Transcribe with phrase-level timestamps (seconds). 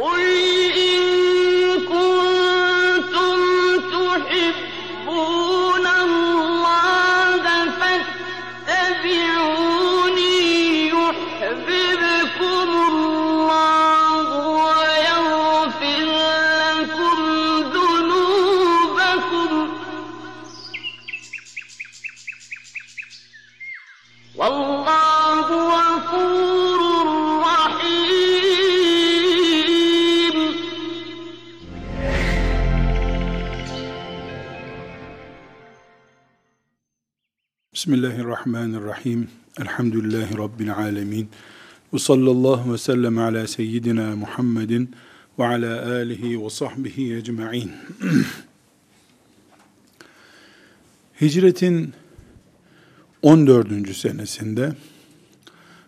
[0.00, 0.27] قل
[38.28, 39.28] Bismillahirrahmanirrahim.
[39.60, 41.28] Elhamdülillahi Rabbil alemin.
[41.92, 44.94] Ve sallallahu ve sellem ala seyyidina Muhammedin
[45.38, 47.72] ve ala alihi ve sahbihi ecma'in.
[51.20, 51.92] Hicretin
[53.22, 53.96] 14.
[53.96, 54.72] senesinde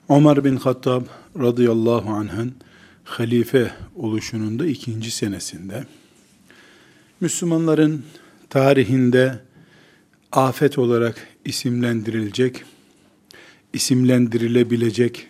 [0.08, 1.02] Ömer bin Hattab
[1.38, 2.54] radıyallahu anh'ın
[3.04, 5.84] halife oluşunun da ikinci senesinde
[7.20, 8.02] Müslümanların
[8.50, 9.40] tarihinde
[10.32, 12.64] afet olarak isimlendirilecek,
[13.72, 15.26] isimlendirilebilecek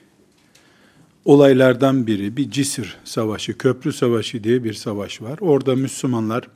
[1.25, 5.39] olaylardan biri bir Cisr Savaşı, Köprü Savaşı diye bir savaş var.
[5.41, 6.49] Orada Müslümanlar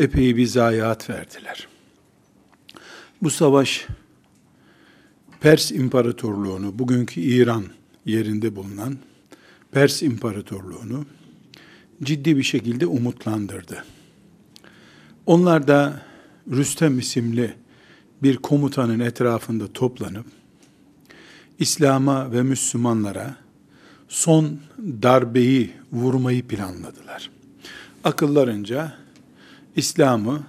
[0.00, 1.68] epey bir zayiat verdiler.
[3.22, 3.86] Bu savaş
[5.40, 7.64] Pers İmparatorluğunu, bugünkü İran
[8.06, 8.96] yerinde bulunan
[9.72, 11.06] Pers İmparatorluğunu
[12.02, 13.84] ciddi bir şekilde umutlandırdı.
[15.26, 16.02] Onlar da
[16.50, 17.54] Rüstem isimli
[18.22, 20.26] bir komutanın etrafında toplanıp
[21.58, 23.36] İslam'a ve Müslümanlara
[24.08, 27.30] son darbeyi vurmayı planladılar.
[28.04, 28.92] Akıllarınca
[29.76, 30.42] İslam'ı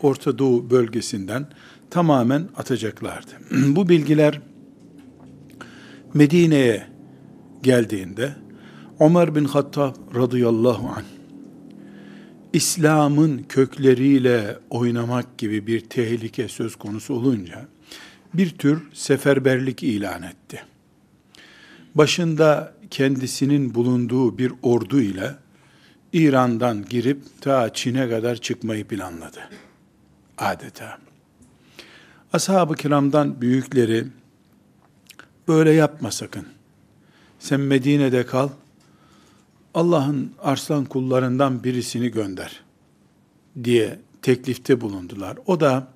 [0.00, 1.46] Orta Doğu bölgesinden
[1.90, 3.30] tamamen atacaklardı.
[3.50, 4.40] Bu bilgiler
[6.14, 6.86] Medine'ye
[7.62, 8.36] geldiğinde
[9.00, 11.17] Ömer bin Hattab radıyallahu anh
[12.52, 17.68] İslam'ın kökleriyle oynamak gibi bir tehlike söz konusu olunca
[18.34, 20.62] bir tür seferberlik ilan etti.
[21.94, 25.34] Başında kendisinin bulunduğu bir ordu ile
[26.12, 29.40] İran'dan girip ta Çin'e kadar çıkmayı planladı.
[30.38, 30.98] Adeta.
[32.32, 34.04] Ashab-ı kiramdan büyükleri
[35.48, 36.46] böyle yapma sakın.
[37.38, 38.48] Sen Medine'de kal,
[39.78, 42.60] Allah'ın arslan kullarından birisini gönder
[43.64, 45.38] diye teklifte bulundular.
[45.46, 45.88] O da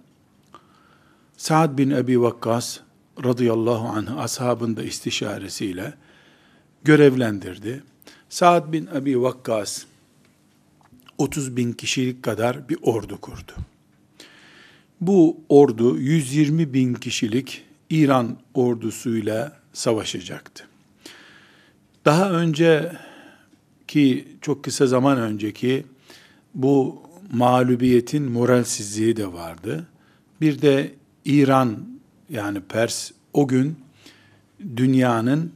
[1.37, 2.79] Sa'd bin Ebi Vakkas
[3.25, 5.95] radıyallahu anh ashabında istişaresiyle
[6.85, 7.83] görevlendirdi.
[8.29, 9.85] Sa'd bin Ebi Vakkas
[11.19, 13.53] 30 bin kişilik kadar bir ordu kurdu.
[15.01, 20.65] Bu ordu 120 bin kişilik İran ordusuyla savaşacaktı.
[22.05, 22.93] Daha önce
[23.93, 25.85] ki çok kısa zaman önceki
[26.55, 29.87] bu mağlubiyetin moralsizliği de vardı.
[30.41, 30.95] Bir de
[31.25, 31.79] İran
[32.31, 33.77] yani Pers o gün
[34.77, 35.53] dünyanın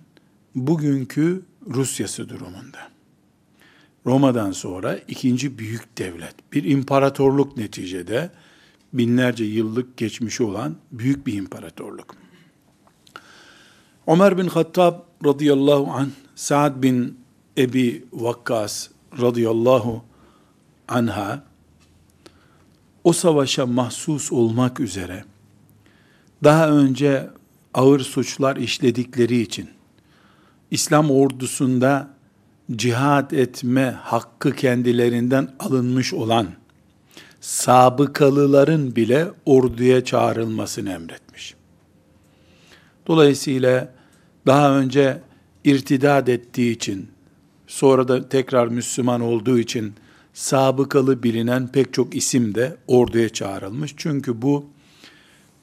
[0.54, 2.78] bugünkü Rusyası durumunda.
[4.06, 8.30] Roma'dan sonra ikinci büyük devlet, bir imparatorluk neticede
[8.92, 12.16] binlerce yıllık geçmişi olan büyük bir imparatorluk.
[14.06, 14.94] Ömer bin Hattab
[15.24, 17.25] radıyallahu anh, Sa'd bin
[17.58, 18.88] Ebi Vakkas
[19.20, 20.04] radıyallahu
[20.88, 21.44] anha
[23.04, 25.24] o savaşa mahsus olmak üzere
[26.44, 27.30] daha önce
[27.74, 29.70] ağır suçlar işledikleri için
[30.70, 32.10] İslam ordusunda
[32.76, 36.46] cihad etme hakkı kendilerinden alınmış olan
[37.40, 41.54] sabıkalıların bile orduya çağrılmasını emretmiş.
[43.06, 43.94] Dolayısıyla
[44.46, 45.22] daha önce
[45.64, 47.15] irtidad ettiği için,
[47.66, 49.94] sonra da tekrar Müslüman olduğu için
[50.34, 53.94] sabıkalı bilinen pek çok isim de orduya çağrılmış.
[53.96, 54.66] Çünkü bu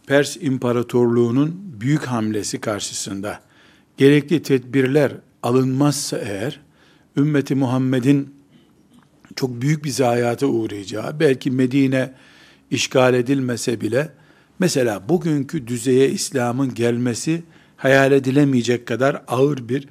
[0.07, 3.39] Pers İmparatorluğu'nun büyük hamlesi karşısında
[3.97, 5.11] gerekli tedbirler
[5.43, 6.59] alınmazsa eğer
[7.17, 8.33] ümmeti Muhammed'in
[9.35, 12.13] çok büyük bir zayiata uğrayacağı, belki Medine
[12.71, 14.09] işgal edilmese bile
[14.59, 17.43] mesela bugünkü düzeye İslam'ın gelmesi
[17.77, 19.87] hayal edilemeyecek kadar ağır bir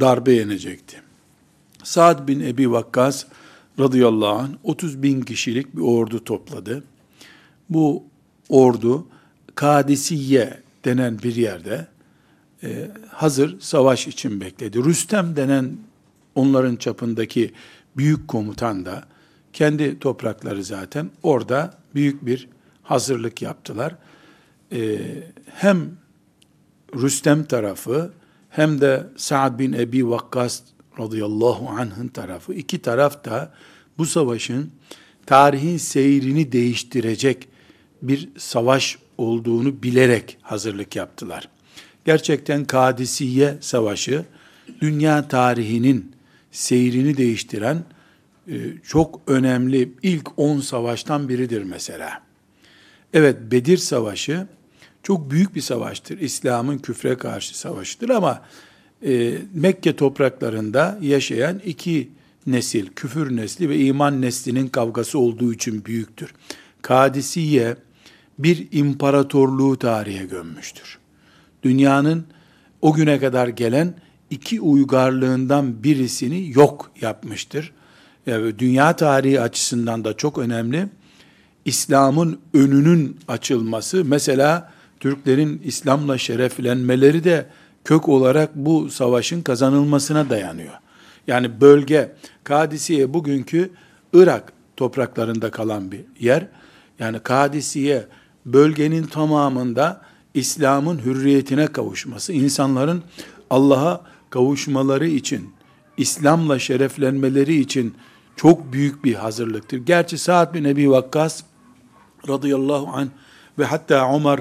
[0.00, 1.03] darbe yenecekti.
[1.84, 3.24] Sa'd bin Ebi Vakkas
[3.78, 6.84] radıyallahu anh 30 bin kişilik bir ordu topladı.
[7.70, 8.04] Bu
[8.48, 9.06] ordu
[9.54, 11.86] Kadisiye denen bir yerde
[12.62, 14.84] e, hazır savaş için bekledi.
[14.84, 15.76] Rüstem denen
[16.34, 17.52] onların çapındaki
[17.96, 19.04] büyük komutan da
[19.52, 22.48] kendi toprakları zaten orada büyük bir
[22.82, 23.94] hazırlık yaptılar.
[24.72, 24.98] E,
[25.54, 25.90] hem
[26.96, 28.12] Rüstem tarafı
[28.50, 30.62] hem de Sa'd bin Ebi Vakkas
[30.98, 32.54] radıyallahu anh'ın tarafı.
[32.54, 33.52] İki taraf da
[33.98, 34.70] bu savaşın
[35.26, 37.48] tarihin seyrini değiştirecek
[38.02, 41.48] bir savaş olduğunu bilerek hazırlık yaptılar.
[42.04, 44.24] Gerçekten Kadisiye Savaşı
[44.80, 46.12] dünya tarihinin
[46.52, 47.84] seyrini değiştiren
[48.48, 48.54] e,
[48.86, 52.22] çok önemli ilk 10 savaştan biridir mesela.
[53.12, 54.46] Evet Bedir Savaşı
[55.02, 56.18] çok büyük bir savaştır.
[56.18, 58.42] İslam'ın küfre karşı savaşıdır ama
[59.04, 62.08] e, Mekke topraklarında yaşayan iki
[62.46, 66.34] nesil, küfür nesli ve iman neslinin kavgası olduğu için büyüktür.
[66.82, 67.76] Kadisiye
[68.38, 70.98] bir imparatorluğu tarihe gömmüştür.
[71.62, 72.24] Dünyanın
[72.82, 73.94] o güne kadar gelen
[74.30, 77.72] iki uygarlığından birisini yok yapmıştır.
[78.26, 80.88] Yani dünya tarihi açısından da çok önemli.
[81.64, 87.46] İslam'ın önünün açılması, mesela Türklerin İslam'la şereflenmeleri de
[87.84, 90.74] kök olarak bu savaşın kazanılmasına dayanıyor.
[91.26, 92.12] Yani bölge,
[92.44, 93.70] Kadisiye bugünkü
[94.12, 96.46] Irak topraklarında kalan bir yer.
[96.98, 98.06] Yani Kadisiye
[98.46, 100.00] bölgenin tamamında
[100.34, 103.02] İslam'ın hürriyetine kavuşması, insanların
[103.50, 104.00] Allah'a
[104.30, 105.50] kavuşmaları için,
[105.96, 107.94] İslam'la şereflenmeleri için
[108.36, 109.78] çok büyük bir hazırlıktır.
[109.78, 111.42] Gerçi Sa'd bin Ebi Vakkas
[112.28, 113.08] radıyallahu anh
[113.58, 114.40] ve hatta Ömer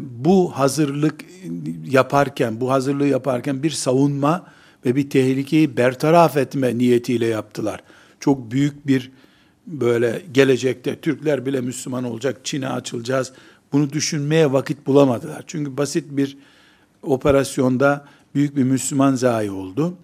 [0.00, 1.24] bu hazırlık
[1.90, 4.46] yaparken, bu hazırlığı yaparken bir savunma
[4.86, 7.82] ve bir tehlikeyi bertaraf etme niyetiyle yaptılar.
[8.20, 9.10] Çok büyük bir
[9.66, 13.32] böyle gelecekte Türkler bile Müslüman olacak, Çin'e açılacağız.
[13.72, 15.44] Bunu düşünmeye vakit bulamadılar.
[15.46, 16.36] Çünkü basit bir
[17.02, 18.04] operasyonda
[18.34, 19.94] büyük bir Müslüman zayi oldu.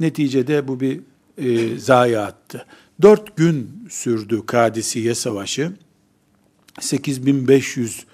[0.00, 1.00] Neticede bu bir
[1.38, 2.66] e, zayiattı.
[3.02, 5.72] Dört gün sürdü Kadisiye Savaşı.
[6.80, 8.04] 8500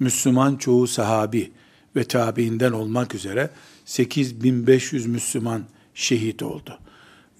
[0.00, 1.50] Müslüman çoğu sahabi
[1.96, 3.50] ve tabiinden olmak üzere
[3.84, 5.62] 8500 Müslüman
[5.94, 6.78] şehit oldu.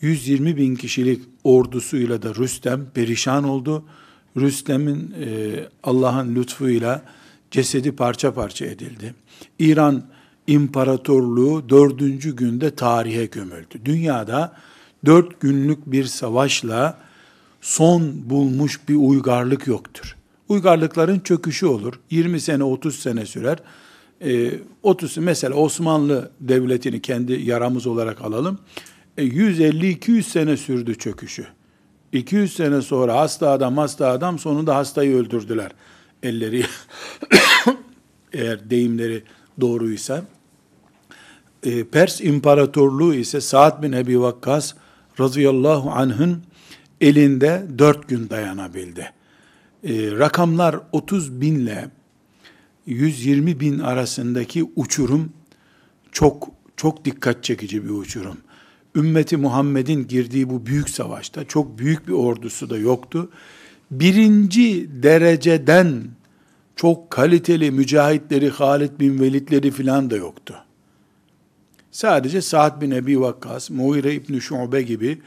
[0.00, 3.84] 120 bin kişilik ordusuyla da Rüstem perişan oldu.
[4.36, 7.02] Rüstem'in e, Allah'ın lütfuyla
[7.50, 9.14] cesedi parça parça edildi.
[9.58, 10.04] İran
[10.46, 13.80] İmparatorluğu dördüncü günde tarihe gömüldü.
[13.84, 14.56] Dünyada
[15.06, 16.98] dört günlük bir savaşla
[17.60, 20.16] son bulmuş bir uygarlık yoktur.
[20.48, 21.94] Uygarlıkların çöküşü olur.
[22.10, 23.58] 20 sene 30 sene sürer.
[24.20, 24.50] E,
[24.82, 28.58] 30 mesela Osmanlı Devleti'ni kendi yaramız olarak alalım.
[29.16, 31.46] E, 150-200 sene sürdü çöküşü.
[32.12, 35.70] 200 sene sonra hasta adam hasta adam sonunda hastayı öldürdüler.
[36.22, 36.64] Elleri
[38.32, 39.22] eğer deyimleri
[39.60, 40.22] doğruysa.
[41.62, 44.74] E, Pers İmparatorluğu ise Sa'd bin Ebi Vakkas
[45.20, 46.42] radıyallahu anh'ın
[47.00, 49.17] elinde dört gün dayanabildi.
[49.88, 51.90] E, rakamlar 30 binle
[52.86, 55.32] 120 bin arasındaki uçurum
[56.12, 58.36] çok çok dikkat çekici bir uçurum.
[58.96, 63.30] Ümmeti Muhammed'in girdiği bu büyük savaşta çok büyük bir ordusu da yoktu.
[63.90, 66.04] Birinci dereceden
[66.76, 70.54] çok kaliteli mücahitleri, Halid bin Velidleri filan da yoktu.
[71.90, 75.18] Sadece Sa'd bin Ebi Vakkas, Muire İbni Şube gibi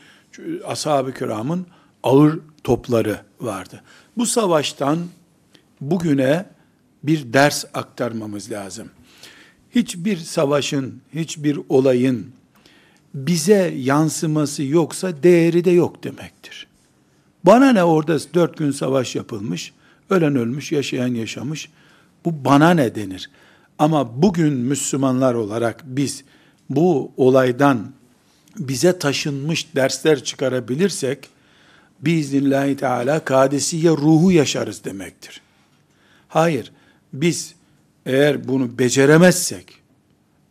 [0.65, 1.65] ashab-ı kiramın
[2.03, 3.81] ağır topları vardı.
[4.17, 4.99] Bu savaştan
[5.81, 6.45] bugüne
[7.03, 8.89] bir ders aktarmamız lazım.
[9.75, 12.31] Hiçbir savaşın, hiçbir olayın
[13.13, 16.67] bize yansıması yoksa değeri de yok demektir.
[17.43, 19.73] Bana ne orada dört gün savaş yapılmış,
[20.09, 21.69] ölen ölmüş, yaşayan yaşamış.
[22.25, 23.29] Bu bana ne denir?
[23.79, 26.23] Ama bugün Müslümanlar olarak biz
[26.69, 27.91] bu olaydan
[28.57, 31.29] bize taşınmış dersler çıkarabilirsek,
[32.01, 35.41] biiznillahü teala kadesiye ruhu yaşarız demektir.
[36.27, 36.71] Hayır,
[37.13, 37.55] biz
[38.05, 39.73] eğer bunu beceremezsek,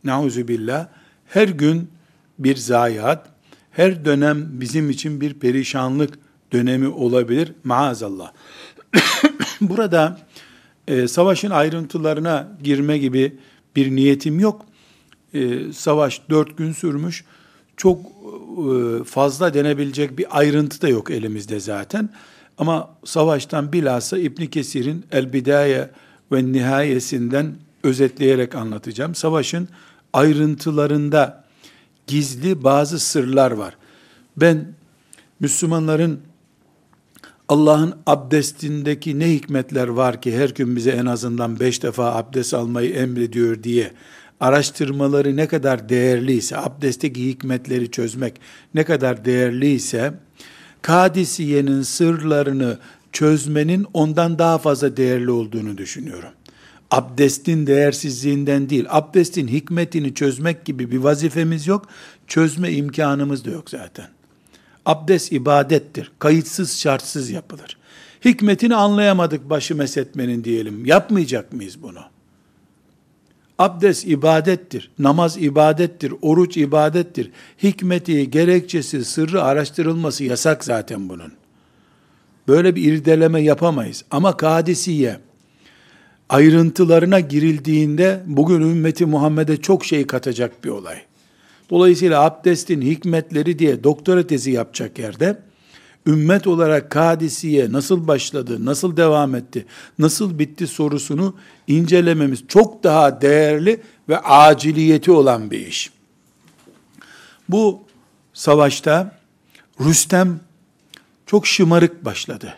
[0.04, 0.88] nauzu billah,
[1.26, 1.90] her gün
[2.38, 3.28] bir zayiat,
[3.70, 6.18] her dönem bizim için bir perişanlık
[6.52, 8.32] dönemi olabilir maazallah.
[9.60, 10.20] Burada
[10.88, 13.36] e, savaşın ayrıntılarına girme gibi
[13.76, 14.66] bir niyetim yok.
[15.34, 17.24] E, savaş dört gün sürmüş.
[17.80, 22.10] Çok e, fazla denebilecek bir ayrıntı da yok elimizde zaten.
[22.58, 25.90] Ama savaştan bilhassa İbn Kesir'in El Bidaye
[26.32, 29.14] ve Nihayesinden özetleyerek anlatacağım.
[29.14, 29.68] Savaşın
[30.12, 31.44] ayrıntılarında
[32.06, 33.76] gizli bazı sırlar var.
[34.36, 34.72] Ben
[35.40, 36.20] Müslümanların
[37.48, 42.90] Allah'ın abdestindeki ne hikmetler var ki her gün bize en azından beş defa abdest almayı
[42.94, 43.92] emrediyor diye
[44.40, 48.40] araştırmaları ne kadar değerliyse, abdestteki hikmetleri çözmek
[48.74, 50.14] ne kadar değerliyse,
[50.82, 52.78] Kadisiye'nin sırlarını
[53.12, 56.30] çözmenin ondan daha fazla değerli olduğunu düşünüyorum.
[56.90, 61.88] Abdestin değersizliğinden değil, abdestin hikmetini çözmek gibi bir vazifemiz yok.
[62.26, 64.08] Çözme imkanımız da yok zaten.
[64.86, 66.12] Abdest ibadettir.
[66.18, 67.78] Kayıtsız şartsız yapılır.
[68.24, 70.86] Hikmetini anlayamadık başı mesetmenin diyelim.
[70.86, 72.00] Yapmayacak mıyız bunu?
[73.60, 77.30] Abdest ibadettir, namaz ibadettir, oruç ibadettir.
[77.62, 81.32] Hikmeti, gerekçesi, sırrı araştırılması yasak zaten bunun.
[82.48, 84.04] Böyle bir irdeleme yapamayız.
[84.10, 85.16] Ama kadisiye
[86.28, 90.98] ayrıntılarına girildiğinde bugün ümmeti Muhammed'e çok şey katacak bir olay.
[91.70, 95.38] Dolayısıyla abdestin hikmetleri diye doktora tezi yapacak yerde
[96.06, 99.66] ümmet olarak Kadisiye nasıl başladı, nasıl devam etti,
[99.98, 101.34] nasıl bitti sorusunu
[101.66, 105.90] incelememiz çok daha değerli ve aciliyeti olan bir iş.
[107.48, 107.82] Bu
[108.32, 109.18] savaşta
[109.80, 110.40] Rüstem
[111.26, 112.54] çok şımarık başladı.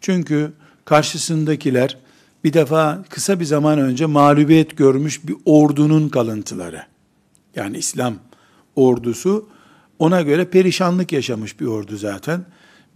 [0.00, 0.52] Çünkü
[0.84, 1.98] karşısındakiler
[2.44, 6.82] bir defa kısa bir zaman önce mağlubiyet görmüş bir ordunun kalıntıları.
[7.54, 8.14] Yani İslam
[8.76, 9.48] ordusu
[9.98, 12.44] ona göre perişanlık yaşamış bir ordu zaten.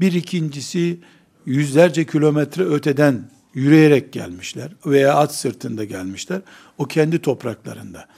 [0.00, 0.99] Bir ikincisi
[1.47, 6.40] yüzlerce kilometre öteden yürüyerek gelmişler veya at sırtında gelmişler.
[6.78, 8.09] O kendi topraklarında.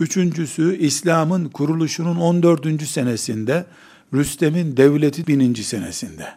[0.00, 2.82] Üçüncüsü İslam'ın kuruluşunun 14.
[2.82, 3.66] senesinde
[4.14, 6.28] Rüstem'in devleti bininci senesinde.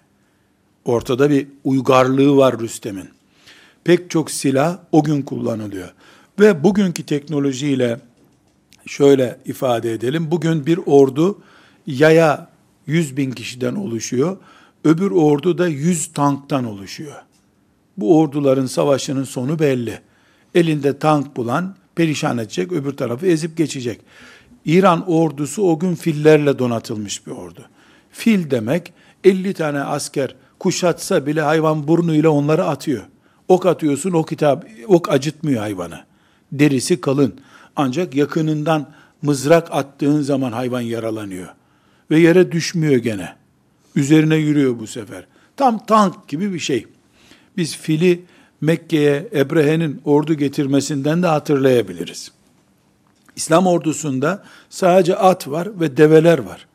[0.86, 3.10] Ortada bir uygarlığı var Rüstem'in.
[3.84, 5.94] Pek çok silah o gün kullanılıyor.
[6.40, 8.00] Ve bugünkü teknolojiyle
[8.86, 10.32] şöyle ifade edelim.
[10.32, 11.42] Bugün bir ordu
[11.90, 12.48] yaya
[12.88, 14.38] 100 bin kişiden oluşuyor.
[14.84, 17.16] Öbür ordu da 100 tanktan oluşuyor.
[17.98, 20.00] Bu orduların savaşının sonu belli.
[20.56, 24.02] Elinde tank bulan perişan edecek, öbür tarafı ezip geçecek.
[24.66, 27.66] İran ordusu o gün fillerle donatılmış bir ordu.
[28.12, 28.94] Fil demek
[29.24, 33.04] 50 tane asker kuşatsa bile hayvan burnuyla onları atıyor.
[33.48, 36.00] Ok atıyorsun o kitap ok acıtmıyor hayvanı.
[36.52, 37.34] Derisi kalın.
[37.76, 38.90] Ancak yakınından
[39.22, 41.48] mızrak attığın zaman hayvan yaralanıyor.
[42.12, 43.36] Ve yere düşmüyor gene.
[43.96, 45.28] Üzerine yürüyor bu sefer.
[45.58, 46.88] Tam tank gibi bir şey.
[47.58, 48.22] Biz fili
[48.62, 52.32] Mekke'ye Ebrehe'nin ordu getirmesinden de hatırlayabiliriz.
[53.36, 56.68] İslam ordusunda sadece at var ve develer var.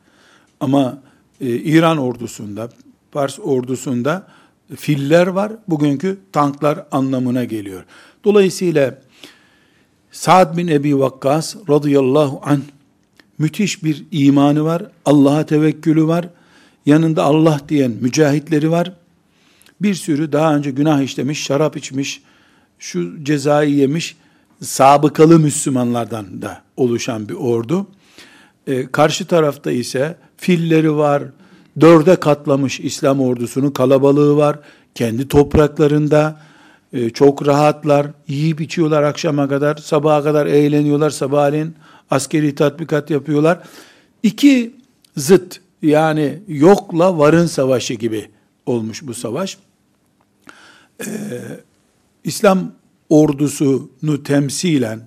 [0.61, 0.99] Ama
[1.41, 2.69] e, İran ordusunda,
[3.13, 4.27] Pars ordusunda
[4.77, 5.53] filler var.
[5.69, 7.85] Bugünkü tanklar anlamına geliyor.
[8.25, 8.99] Dolayısıyla
[10.13, 12.63] Sa'd bin Ebi Vakkas radıyallahu anh
[13.39, 14.83] müthiş bir imanı var.
[15.05, 16.29] Allah'a tevekkülü var.
[16.87, 18.93] Yanında Allah diyen mücahitleri var.
[19.81, 22.23] Bir sürü daha önce günah işlemiş, şarap içmiş,
[22.79, 24.17] şu cezayı yemiş,
[24.63, 27.87] sabıkalı Müslümanlardan da oluşan bir ordu.
[28.67, 31.23] Ee, karşı tarafta ise filleri var,
[31.81, 34.59] dörde katlamış İslam ordusunun kalabalığı var.
[34.95, 36.41] Kendi topraklarında
[36.93, 41.75] e, çok rahatlar, yiyip içiyorlar akşama kadar, sabaha kadar eğleniyorlar, sabahleyin
[42.11, 43.63] askeri tatbikat yapıyorlar.
[44.23, 44.75] İki
[45.17, 48.31] zıt yani yokla varın savaşı gibi
[48.67, 49.59] olmuş bu savaş.
[51.01, 51.07] Ee,
[52.25, 52.73] İslam
[53.09, 55.01] ordusunu temsilen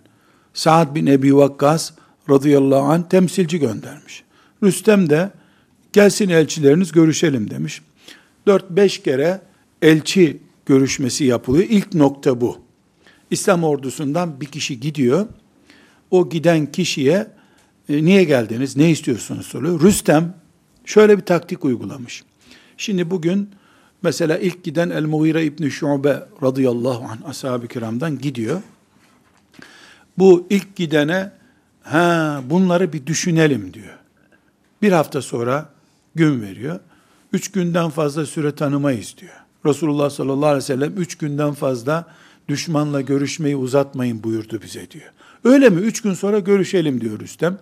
[0.54, 1.92] Sa'd bin Ebi Vakkas
[2.30, 4.24] radıyallahu anh temsilci göndermiş.
[4.64, 5.32] Rüstem de
[5.94, 7.82] gelsin elçileriniz görüşelim demiş.
[8.48, 9.42] 4-5 kere
[9.82, 11.66] elçi görüşmesi yapılıyor.
[11.70, 12.58] İlk nokta bu.
[13.32, 15.26] İslam ordusundan bir kişi gidiyor.
[16.12, 17.28] O giden kişiye
[17.90, 19.82] e, niye geldiniz, ne istiyorsunuz soruyor.
[19.82, 20.34] Rüstem
[20.86, 22.24] şöyle bir taktik uygulamış.
[22.78, 23.50] Şimdi bugün
[24.02, 28.62] mesela ilk giden El-Mughire İbni Şube radıyallahu anh ashab-ı kiramdan gidiyor.
[30.18, 31.32] Bu ilk gidene
[31.82, 33.98] ha bunları bir düşünelim diyor.
[34.82, 35.70] Bir hafta sonra
[36.16, 36.80] gün veriyor.
[37.34, 39.34] Üç günden fazla süre tanımayız diyor.
[39.66, 42.06] Resulullah sallallahu aleyhi ve sellem üç günden fazla
[42.48, 45.12] düşmanla görüşmeyi uzatmayın buyurdu bize diyor.
[45.48, 45.82] Öyle mi?
[45.82, 47.58] Üç gün sonra görüşelim diyor Rüstem.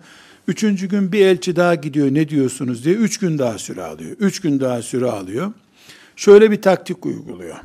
[0.48, 4.16] Üçüncü gün bir elçi daha gidiyor ne diyorsunuz diye üç gün daha süre alıyor.
[4.20, 5.52] Üç gün daha süre alıyor.
[6.16, 7.56] Şöyle bir taktik uyguluyor.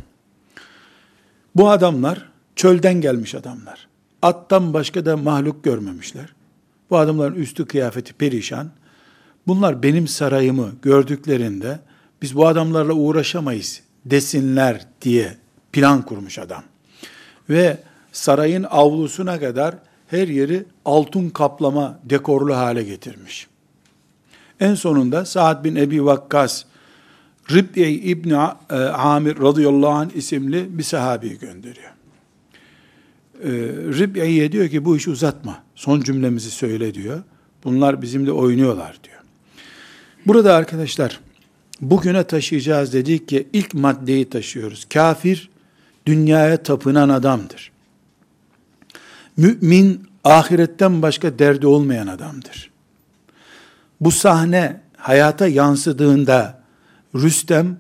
[1.56, 3.88] Bu adamlar çölden gelmiş adamlar.
[4.22, 6.34] Attan başka da mahluk görmemişler.
[6.90, 8.70] Bu adamların üstü kıyafeti perişan.
[9.48, 11.80] Bunlar benim sarayımı gördüklerinde
[12.22, 15.38] biz bu adamlarla uğraşamayız desinler diye
[15.74, 16.64] plan kurmuş adam.
[17.50, 17.78] Ve
[18.12, 19.76] sarayın avlusuna kadar
[20.12, 23.48] her yeri altın kaplama dekorlu hale getirmiş.
[24.60, 26.64] En sonunda Sa'd bin Ebi Vakkas
[27.52, 28.34] Rib'ye İbni
[28.70, 31.92] e, Amir radıyallahu anh isimli bir sahabeyi gönderiyor.
[33.44, 33.50] Ee,
[34.00, 35.64] Rib'ye diyor ki bu işi uzatma.
[35.76, 37.22] Son cümlemizi söyle diyor.
[37.64, 39.20] Bunlar bizimle oynuyorlar diyor.
[40.26, 41.20] Burada arkadaşlar
[41.82, 44.86] bugüne taşıyacağız dedik ki ilk maddeyi taşıyoruz.
[44.94, 45.50] Kafir
[46.06, 47.71] dünyaya tapınan adamdır.
[49.38, 52.72] Mümin ahiretten başka derdi olmayan adamdır.
[54.02, 56.62] Bu sahne hayata yansıdığında
[57.16, 57.78] Rüstem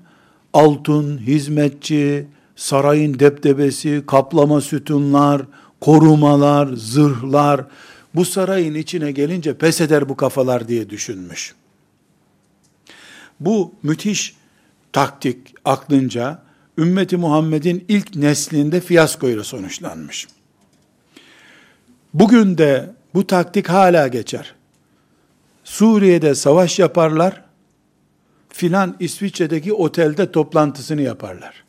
[0.53, 5.41] altın, hizmetçi, sarayın deptebesi, kaplama sütunlar,
[5.81, 7.65] korumalar, zırhlar
[8.15, 11.55] bu sarayın içine gelince pes eder bu kafalar diye düşünmüş.
[13.39, 14.36] Bu müthiş
[14.93, 16.43] taktik aklınca
[16.77, 20.27] ümmeti Muhammed'in ilk neslinde fiyasko ile sonuçlanmış.
[22.13, 24.56] Bugün de bu taktik hala geçer.
[25.63, 27.41] Suriye'de savaş yaparlar,
[28.50, 31.63] filan İsviçre'deki otelde toplantısını yaparlar.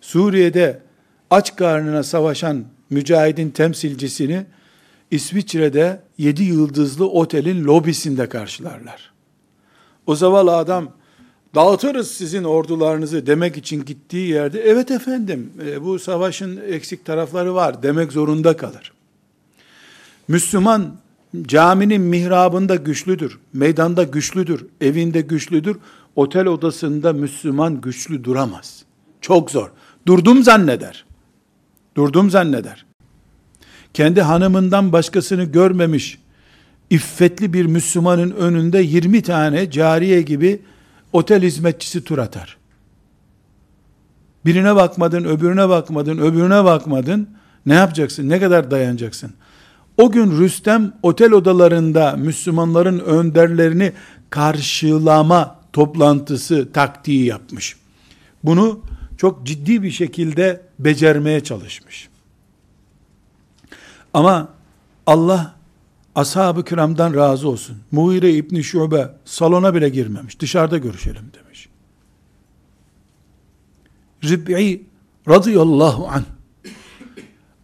[0.00, 0.82] Suriye'de
[1.30, 4.46] aç karnına savaşan mücahidin temsilcisini
[5.10, 9.12] İsviçre'de yedi yıldızlı otelin lobisinde karşılarlar.
[10.06, 10.92] O zavallı adam
[11.54, 17.82] dağıtırız sizin ordularınızı demek için gittiği yerde evet efendim e, bu savaşın eksik tarafları var
[17.82, 18.92] demek zorunda kalır.
[20.28, 20.96] Müslüman
[21.42, 25.76] caminin mihrabında güçlüdür, meydanda güçlüdür, evinde güçlüdür.
[26.16, 28.82] Otel odasında Müslüman güçlü duramaz.
[29.20, 29.70] Çok zor.
[30.06, 31.04] Durdum zanneder.
[31.96, 32.86] Durdum zanneder.
[33.94, 36.18] Kendi hanımından başkasını görmemiş,
[36.90, 40.60] iffetli bir Müslümanın önünde 20 tane cariye gibi
[41.12, 42.56] otel hizmetçisi tur atar.
[44.44, 47.28] Birine bakmadın, öbürüne bakmadın, öbürüne bakmadın.
[47.66, 48.28] Ne yapacaksın?
[48.28, 49.32] Ne kadar dayanacaksın?
[49.98, 53.92] O gün Rüstem otel odalarında Müslümanların önderlerini
[54.30, 57.76] karşılama toplantısı taktiği yapmış.
[58.44, 58.80] Bunu
[59.16, 62.08] çok ciddi bir şekilde becermeye çalışmış.
[64.14, 64.48] Ama
[65.06, 65.54] Allah
[66.14, 67.76] ashab-ı kiramdan razı olsun.
[67.92, 70.40] Muhire İbni Şube salona bile girmemiş.
[70.40, 71.68] Dışarıda görüşelim demiş.
[74.24, 74.82] Rib'i
[75.28, 76.24] radıyallahu an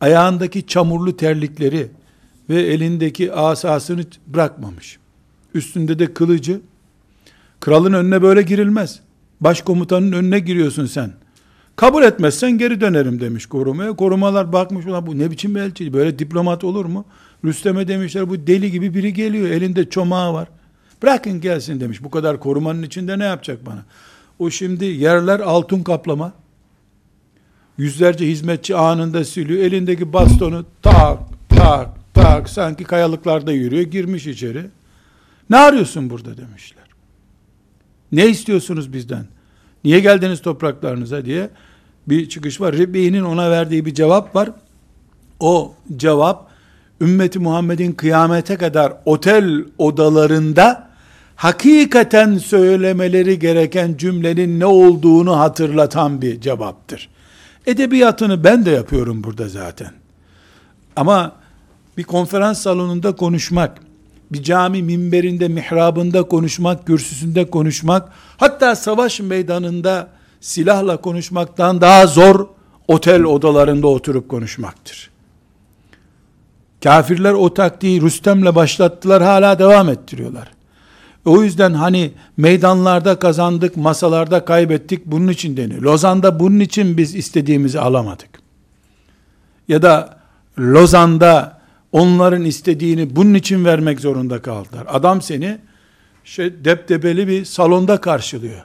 [0.01, 1.89] ayağındaki çamurlu terlikleri
[2.51, 4.99] ve elindeki asasını bırakmamış.
[5.55, 6.61] Üstünde de kılıcı.
[7.61, 9.01] Kralın önüne böyle girilmez.
[9.41, 11.13] Başkomutanın önüne giriyorsun sen.
[11.77, 13.97] Kabul etmezsen geri dönerim demiş korumaya.
[13.97, 17.05] Korumalar bakmış bu ne biçim elçi böyle diplomat olur mu?
[17.45, 20.49] Rüstem'e demişler bu deli gibi biri geliyor elinde çomağı var.
[21.03, 22.05] Bırakın gelsin demiş.
[22.05, 23.85] Bu kadar korumanın içinde ne yapacak bana?
[24.39, 26.33] O şimdi yerler altın kaplama.
[27.79, 29.61] Yüzlerce hizmetçi anında siliyor.
[29.61, 31.19] Elindeki bastonu tak
[31.49, 33.83] tak tak sanki kayalıklarda yürüyor.
[33.83, 34.67] Girmiş içeri.
[35.51, 36.85] Ne arıyorsun burada demişler.
[38.13, 39.27] Ne istiyorsunuz bizden?
[39.85, 41.51] Niye geldiniz topraklarınıza diye
[42.09, 42.77] bir çıkış var.
[42.77, 44.51] Ribbi'nin ona verdiği bir cevap var.
[45.41, 46.51] O cevap
[47.01, 50.89] ümmeti Muhammed'in kıyamete kadar otel odalarında
[51.37, 57.09] hakikaten söylemeleri gereken cümlenin ne olduğunu hatırlatan bir cevaptır.
[57.67, 59.91] Edebiyatını ben de yapıyorum burada zaten.
[60.97, 61.33] Ama
[61.97, 63.79] bir konferans salonunda konuşmak,
[64.33, 70.09] bir cami minberinde, mihrabında konuşmak, kürsüsünde konuşmak, hatta savaş meydanında
[70.41, 72.47] silahla konuşmaktan daha zor
[72.89, 75.16] otel odalarında oturup konuşmaktır.
[76.87, 80.49] Kafirler o taktiği Rüstem'le başlattılar, hala devam ettiriyorlar.
[81.25, 85.83] O yüzden hani meydanlarda kazandık, masalarda kaybettik bunun için deniyor.
[85.83, 88.29] Lozan'da bunun için biz istediğimizi alamadık.
[89.69, 90.19] Ya da
[90.59, 91.61] Lozan'da
[91.93, 94.85] onların istediğini bunun için vermek zorunda kaldılar.
[94.89, 95.59] Adam seni
[96.25, 98.65] şey deptebeli bir salonda karşılıyor.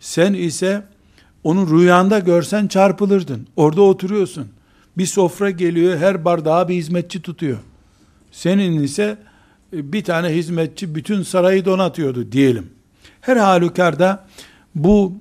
[0.00, 0.82] Sen ise
[1.44, 3.46] onu rüyanda görsen çarpılırdın.
[3.56, 4.48] Orada oturuyorsun.
[5.00, 7.58] Bir sofra geliyor, her bardağa bir hizmetçi tutuyor.
[8.32, 9.18] Senin ise
[9.72, 12.70] e, bir tane hizmetçi bütün sarayı donatıyordu diyelim.
[13.20, 14.26] Her halükarda
[14.74, 15.14] bu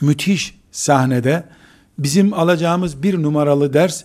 [0.00, 1.44] müthiş sahnede
[1.98, 4.04] bizim alacağımız bir numaralı ders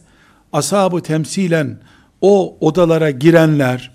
[0.53, 1.79] ashabı temsilen
[2.21, 3.91] o odalara girenler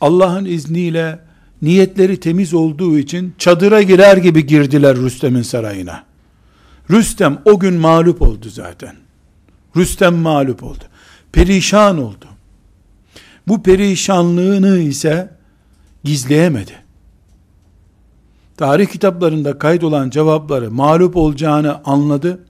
[0.00, 1.18] Allah'ın izniyle
[1.62, 6.04] niyetleri temiz olduğu için çadıra girer gibi girdiler Rüstem'in sarayına.
[6.90, 9.02] Rüstem o gün mağlup oldu zaten.
[9.76, 10.84] Rüstem mağlup oldu.
[11.32, 12.26] Perişan oldu.
[13.48, 15.30] Bu perişanlığını ise
[16.04, 16.72] gizleyemedi.
[18.56, 22.44] Tarih kitaplarında kaydolan cevapları mağlup olacağını anladı.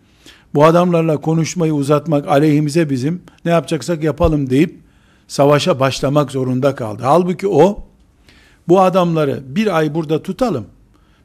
[0.55, 4.79] Bu adamlarla konuşmayı uzatmak aleyhimize bizim ne yapacaksak yapalım deyip
[5.29, 7.03] savaşa başlamak zorunda kaldı.
[7.05, 7.85] Halbuki o
[8.69, 10.67] bu adamları bir ay burada tutalım.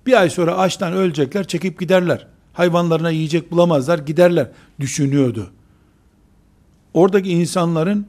[0.05, 2.27] Bir ay sonra açtan ölecekler, çekip giderler.
[2.53, 5.51] Hayvanlarına yiyecek bulamazlar, giderler düşünüyordu.
[6.97, 8.05] Oradaki insanların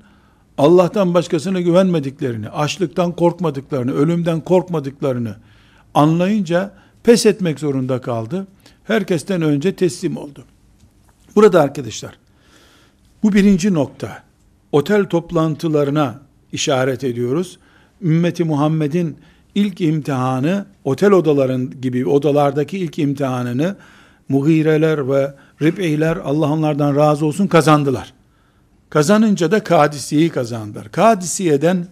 [0.58, 5.36] Allah'tan başkasına güvenmediklerini, açlıktan korkmadıklarını, ölümden korkmadıklarını
[5.94, 6.70] anlayınca
[7.02, 8.46] pes etmek zorunda kaldı.
[8.84, 10.44] Herkesten önce teslim oldu.
[11.36, 12.18] Burada arkadaşlar,
[13.22, 14.22] bu birinci nokta.
[14.72, 16.20] otel toplantılarına
[16.52, 17.58] işaret ediyoruz.
[18.02, 19.16] Ümmeti Muhammed'in
[19.54, 23.76] ilk imtihanı otel odaların gibi odalardaki ilk imtihanını
[24.28, 28.17] Mughireler ve Rib'iler Allah onlardan razı olsun kazandılar.
[28.90, 30.92] Kazanınca da Kadisiye'yi kazandılar.
[30.92, 31.86] Kadisiye'den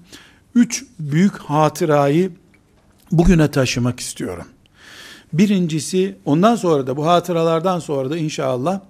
[0.55, 2.31] üç büyük hatırayı
[3.13, 4.47] bugüne taşımak istiyorum.
[5.33, 8.81] Birincisi ondan sonra da bu hatıralardan sonra da inşallah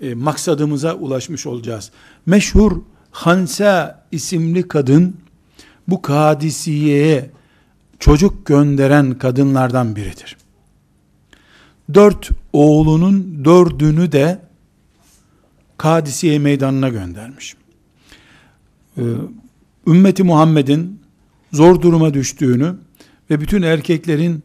[0.00, 1.90] e, maksadımıza ulaşmış olacağız.
[2.26, 5.16] Meşhur Hansa isimli kadın
[5.88, 7.30] bu Kadisiye'ye
[7.98, 10.36] çocuk gönderen kadınlardan biridir.
[11.94, 14.47] Dört oğlunun dördünü de
[15.78, 17.56] Kadisiye meydanına göndermiş.
[18.98, 19.02] Ee,
[19.86, 21.00] ümmeti Muhammed'in
[21.52, 22.74] zor duruma düştüğünü
[23.30, 24.42] ve bütün erkeklerin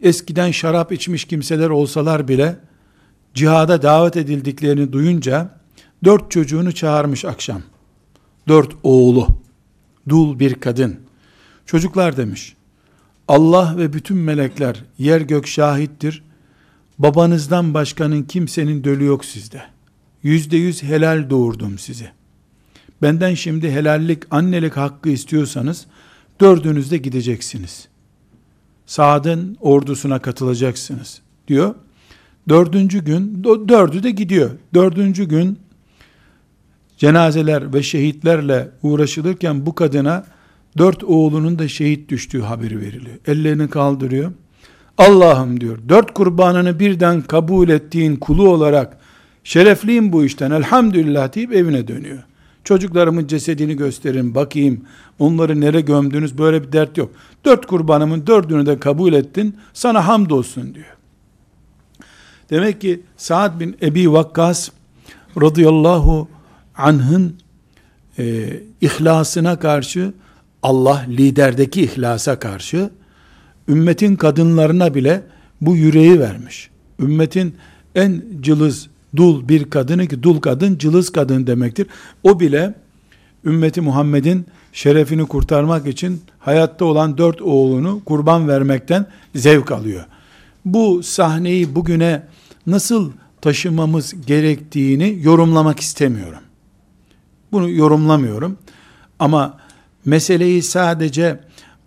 [0.00, 2.56] eskiden şarap içmiş kimseler olsalar bile
[3.34, 5.60] cihada davet edildiklerini duyunca
[6.04, 7.62] dört çocuğunu çağırmış akşam.
[8.48, 9.26] Dört oğlu,
[10.08, 11.00] dul bir kadın.
[11.66, 12.56] Çocuklar demiş,
[13.28, 16.22] Allah ve bütün melekler yer gök şahittir.
[16.98, 19.62] Babanızdan başkanın kimsenin dölü yok sizde.
[20.22, 22.08] Yüzde yüz helal doğurdum sizi.
[23.02, 25.86] Benden şimdi helallik, annelik hakkı istiyorsanız
[26.40, 27.88] dördünüz de gideceksiniz.
[28.86, 31.74] Saad'ın ordusuna katılacaksınız diyor.
[32.48, 34.50] Dördüncü gün, dördü de gidiyor.
[34.74, 35.58] Dördüncü gün
[36.96, 40.26] cenazeler ve şehitlerle uğraşılırken bu kadına
[40.78, 43.16] dört oğlunun da şehit düştüğü haberi veriliyor.
[43.26, 44.32] Ellerini kaldırıyor.
[44.98, 48.99] Allah'ım diyor, dört kurbanını birden kabul ettiğin kulu olarak
[49.44, 52.22] şerefliyim bu işten elhamdülillah deyip evine dönüyor.
[52.64, 54.84] Çocuklarımın cesedini gösterin bakayım
[55.18, 57.10] onları nere gömdünüz böyle bir dert yok.
[57.44, 60.96] Dört kurbanımın dördünü de kabul ettin sana hamdolsun diyor.
[62.50, 64.70] Demek ki Sa'd bin Ebi Vakkas
[65.40, 66.28] radıyallahu
[66.76, 67.36] anh'ın
[68.18, 70.12] e, ihlasına karşı
[70.62, 72.90] Allah liderdeki ihlasa karşı
[73.68, 75.22] ümmetin kadınlarına bile
[75.60, 76.70] bu yüreği vermiş.
[77.00, 77.56] Ümmetin
[77.94, 81.86] en cılız dul bir kadını ki dul kadın cılız kadın demektir.
[82.22, 82.74] O bile
[83.44, 90.04] ümmeti Muhammed'in şerefini kurtarmak için hayatta olan dört oğlunu kurban vermekten zevk alıyor.
[90.64, 92.22] Bu sahneyi bugüne
[92.66, 96.40] nasıl taşımamız gerektiğini yorumlamak istemiyorum.
[97.52, 98.58] Bunu yorumlamıyorum.
[99.18, 99.58] Ama
[100.04, 101.40] meseleyi sadece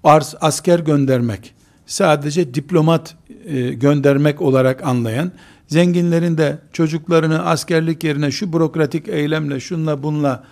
[0.04, 1.54] arz asker göndermek,
[1.86, 5.32] sadece diplomat e, göndermek olarak anlayan,
[5.67, 10.43] zenginlerin de çocuklarını askerlik yerine şu bürokratik eylemle, şunla bunla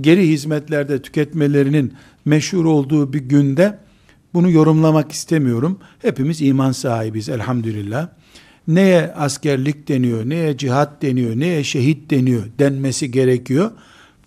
[0.00, 3.78] geri hizmetlerde tüketmelerinin meşhur olduğu bir günde
[4.34, 5.78] bunu yorumlamak istemiyorum.
[6.02, 8.08] Hepimiz iman sahibiz elhamdülillah.
[8.68, 13.70] Neye askerlik deniyor, neye cihat deniyor, neye şehit deniyor denmesi gerekiyor.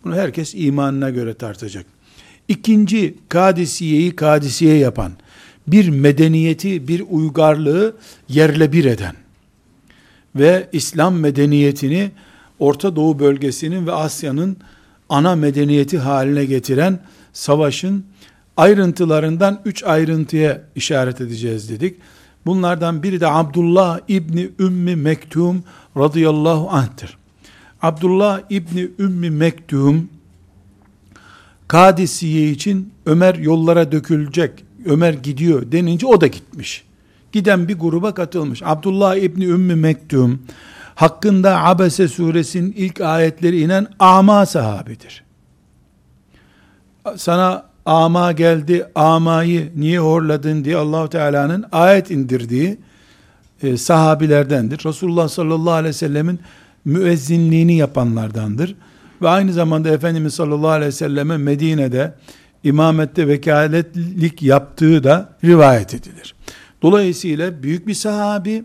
[0.04, 1.86] Bunu herkes imanına göre tartacak.
[2.48, 5.12] İkinci Kadisiye'yi Kadisiye yapan,
[5.68, 7.96] bir medeniyeti, bir uygarlığı
[8.30, 9.16] yerle bir eden
[10.36, 12.12] ve İslam medeniyetini
[12.60, 14.58] Orta Doğu bölgesinin ve Asya'nın
[15.10, 17.00] ana medeniyeti haline getiren
[17.34, 18.06] savaşın
[18.58, 21.96] ayrıntılarından üç ayrıntıya işaret edeceğiz dedik.
[22.46, 25.64] Bunlardan biri de Abdullah İbni Ümmi Mektum
[25.98, 27.18] radıyallahu anh'tır.
[27.82, 30.10] Abdullah İbni Ümmi Mektum
[31.68, 36.84] Kadisiye için Ömer yollara dökülecek, Ömer gidiyor denince o da gitmiş.
[37.32, 38.62] Giden bir gruba katılmış.
[38.66, 40.40] Abdullah İbni Ümmü Mektum
[40.96, 45.24] hakkında Abese suresinin ilk ayetleri inen ama sahabidir.
[47.16, 52.78] Sana ama geldi, amayı niye horladın diye Allahu Teala'nın ayet indirdiği
[53.64, 54.86] e, sahabilerdendir.
[54.86, 56.40] Resulullah sallallahu aleyhi ve sellemin
[56.86, 58.76] müezzinliğini yapanlardandır.
[59.22, 62.14] Ve aynı zamanda Efendimiz sallallahu aleyhi ve selleme Medine'de
[62.64, 66.36] imamette vekaletlik yaptığı da rivayet edilir.
[66.82, 68.64] Dolayısıyla büyük bir sahabi,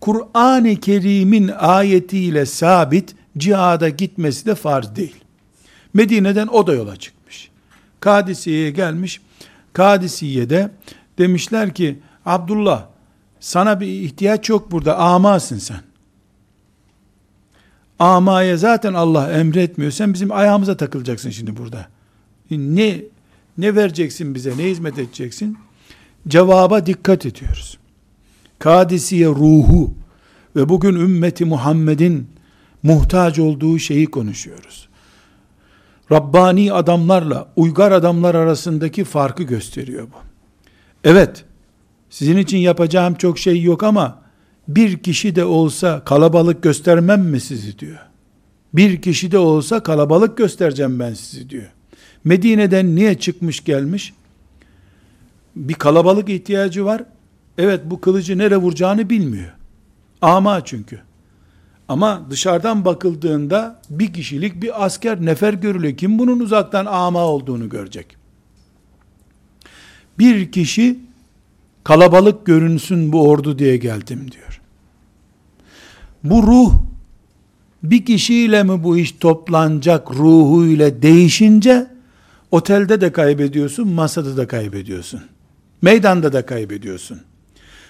[0.00, 5.16] Kur'an-ı Kerim'in ayetiyle sabit cihada gitmesi de farz değil.
[5.94, 7.50] Medine'den o da yola çıkmış.
[8.00, 9.20] Kadisiye'ye gelmiş.
[9.72, 10.70] Kadisiye'de
[11.18, 12.86] demişler ki Abdullah
[13.40, 15.80] sana bir ihtiyaç yok burada amasın sen.
[17.98, 19.90] Amaya zaten Allah emretmiyor.
[19.92, 21.88] Sen bizim ayağımıza takılacaksın şimdi burada.
[22.50, 23.00] Ne
[23.58, 24.58] ne vereceksin bize?
[24.58, 25.58] Ne hizmet edeceksin?
[26.28, 27.78] Cevaba dikkat ediyoruz.
[28.58, 29.94] Kadisiye ruhu
[30.56, 32.26] ve bugün ümmeti Muhammed'in
[32.82, 34.88] muhtaç olduğu şeyi konuşuyoruz.
[36.12, 40.16] Rabbani adamlarla uygar adamlar arasındaki farkı gösteriyor bu.
[41.04, 41.44] Evet,
[42.10, 44.22] sizin için yapacağım çok şey yok ama
[44.68, 47.98] bir kişi de olsa kalabalık göstermem mi sizi diyor.
[48.72, 51.72] Bir kişi de olsa kalabalık göstereceğim ben sizi diyor.
[52.24, 54.14] Medine'den niye çıkmış gelmiş?
[55.58, 57.04] Bir kalabalık ihtiyacı var.
[57.58, 59.52] Evet bu kılıcı nereye vuracağını bilmiyor.
[60.22, 61.00] Ama çünkü.
[61.88, 65.96] Ama dışarıdan bakıldığında bir kişilik bir asker nefer görülüyor.
[65.96, 68.16] Kim bunun uzaktan ama olduğunu görecek.
[70.18, 70.98] Bir kişi
[71.84, 74.60] kalabalık görünsün bu ordu diye geldim diyor.
[76.24, 76.72] Bu ruh
[77.82, 81.86] bir kişiyle mi bu iş toplanacak ruhuyla değişince
[82.50, 85.20] otelde de kaybediyorsun, masada da kaybediyorsun.
[85.82, 87.20] Meydanda da kaybediyorsun.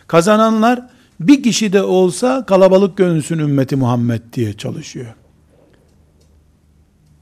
[0.07, 0.89] Kazananlar
[1.21, 5.15] bir kişi de olsa kalabalık görünsün ümmeti Muhammed diye çalışıyor.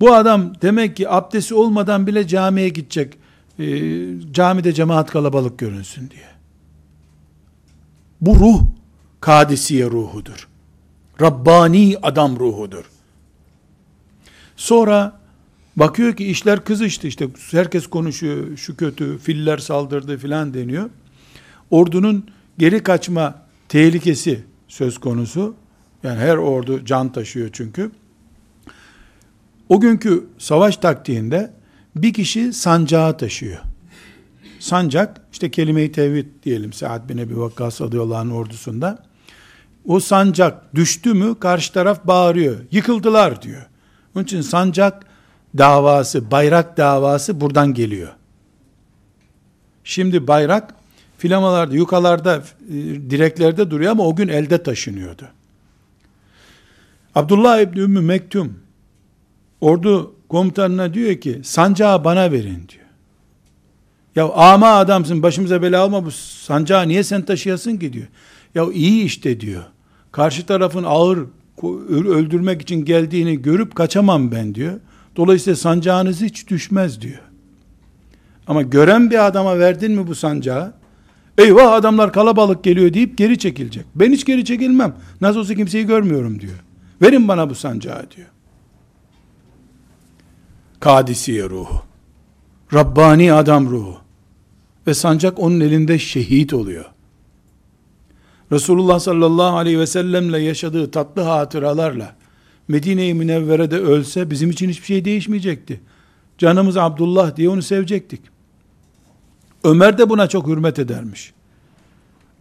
[0.01, 3.19] Bu adam demek ki abdesti olmadan bile camiye gidecek.
[3.59, 3.65] E,
[4.33, 6.27] camide cemaat kalabalık görünsün diye.
[8.21, 8.63] Bu ruh
[9.21, 10.49] kadisiye ruhudur.
[11.21, 12.85] Rabbani adam ruhudur.
[14.57, 15.16] Sonra
[15.77, 20.91] bakıyor ki işler kızıştı işte herkes konuşuyor şu kötü filler saldırdı filan deniyor.
[21.71, 25.55] Ordunun geri kaçma tehlikesi söz konusu.
[26.03, 27.91] Yani her ordu can taşıyor çünkü.
[29.69, 31.53] O günkü savaş taktiğinde
[31.97, 33.59] bir kişi sancağı taşıyor.
[34.61, 39.07] Sancak işte kelime-i tevhid diyelim Sa'd bin Ebi Vakkas radıyallahu ordusunda.
[39.85, 42.57] O sancak düştü mü karşı taraf bağırıyor.
[42.71, 43.67] Yıkıldılar diyor.
[44.15, 45.07] Onun için sancak
[45.59, 48.13] davası, bayrak davası buradan geliyor.
[49.85, 50.75] Şimdi bayrak
[51.19, 52.75] filamalarda, yukalarda, e,
[53.11, 55.29] direklerde duruyor ama o gün elde taşınıyordu.
[57.15, 58.59] Abdullah İbni Ümmü Mektum
[59.61, 62.87] ordu komutanına diyor ki sancağı bana verin diyor.
[64.17, 68.07] Ya ama adamsın başımıza bela alma bu sancağı niye sen taşıyasın ki diyor.
[68.55, 69.63] Ya iyi işte diyor.
[70.13, 71.19] Karşı tarafın ağır
[71.91, 74.81] öldürmek için geldiğini görüp kaçamam ben diyor.
[75.17, 77.21] Dolayısıyla sancağınız hiç düşmez diyor.
[78.47, 80.73] Ama gören bir adama verdin mi bu sancağı?
[81.39, 83.85] Eyvah adamlar kalabalık geliyor deyip geri çekilecek.
[83.95, 84.97] Ben hiç geri çekilmem.
[85.21, 86.65] Nasıl olsa kimseyi görmüyorum diyor.
[87.03, 88.29] Verin bana bu sancağı diyor.
[90.81, 91.83] Kadisiye ruhu.
[92.75, 93.97] Rabbani adam ruhu.
[94.87, 96.85] Ve sancak onun elinde şehit oluyor.
[98.53, 102.17] Resulullah sallallahu aleyhi ve sellemle yaşadığı tatlı hatıralarla
[102.69, 105.81] Medine-i Münevvere'de ölse bizim için hiçbir şey değişmeyecekti.
[106.39, 108.21] Canımız Abdullah diye onu sevecektik.
[109.65, 111.33] Ömer de buna çok hürmet edermiş.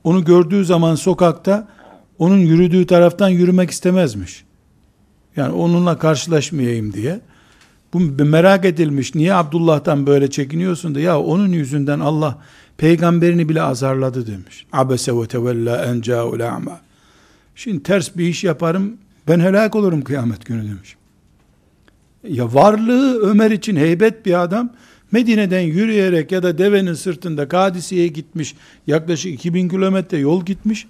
[0.04, 1.68] Onu gördüğü zaman sokakta
[2.20, 4.44] onun yürüdüğü taraftan yürümek istemezmiş.
[5.36, 7.22] Yani onunla karşılaşmayayım diye.
[7.94, 9.16] Bu merak edilmiş.
[9.16, 12.42] Niye Abdullah'tan böyle çekiniyorsun da ya onun yüzünden Allah
[12.78, 14.66] peygamberini bile azarladı demiş.
[14.74, 16.40] Abese ve tevella en ca'ul.
[17.56, 20.96] Şimdi ters bir iş yaparım ben helak olurum kıyamet günü demiş.
[22.24, 24.70] Ya varlığı Ömer için heybet bir adam
[25.12, 28.56] Medine'den yürüyerek ya da devenin sırtında Kadisiye'ye gitmiş.
[28.88, 30.88] Yaklaşık 2000 kilometre yol gitmiş.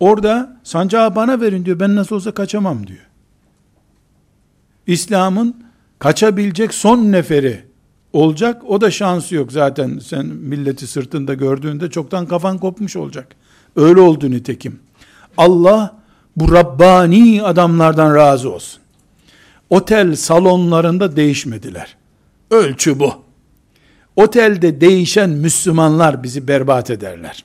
[0.00, 1.80] Orada sancağı bana verin diyor.
[1.80, 3.06] Ben nasıl olsa kaçamam diyor.
[4.86, 5.64] İslam'ın
[5.98, 7.64] kaçabilecek son neferi
[8.12, 8.62] olacak.
[8.68, 9.98] O da şansı yok zaten.
[9.98, 13.36] Sen milleti sırtında gördüğünde çoktan kafan kopmuş olacak.
[13.76, 14.80] Öyle oldu nitekim.
[15.36, 16.03] Allah
[16.36, 18.80] bu Rabbani adamlardan razı olsun.
[19.70, 21.96] Otel salonlarında değişmediler.
[22.50, 23.14] Ölçü bu.
[24.16, 27.44] Otelde değişen Müslümanlar bizi berbat ederler.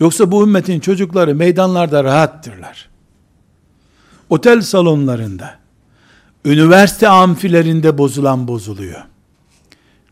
[0.00, 2.88] Yoksa bu ümmetin çocukları meydanlarda rahattırlar.
[4.30, 5.58] Otel salonlarında,
[6.44, 9.02] üniversite amfilerinde bozulan bozuluyor.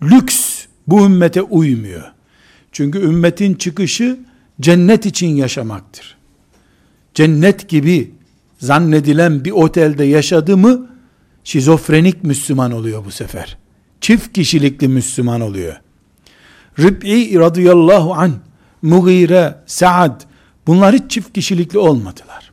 [0.02, 2.12] Lüks bu ümmete uymuyor.
[2.72, 4.18] Çünkü ümmetin çıkışı
[4.60, 6.16] cennet için yaşamaktır.
[7.14, 8.14] Cennet gibi
[8.58, 10.90] zannedilen bir otelde yaşadı mı
[11.44, 13.58] şizofrenik Müslüman oluyor bu sefer.
[14.00, 15.80] Çift kişilikli Müslüman oluyor.
[16.78, 18.32] Rib'i radıyallahu an,
[18.82, 20.20] Mughire, Saad,
[20.66, 22.52] bunlar hiç çift kişilikli olmadılar.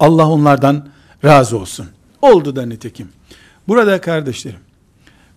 [0.00, 0.88] Allah onlardan
[1.24, 1.86] razı olsun.
[2.22, 3.08] Oldu da nitekim.
[3.68, 4.60] Burada kardeşlerim,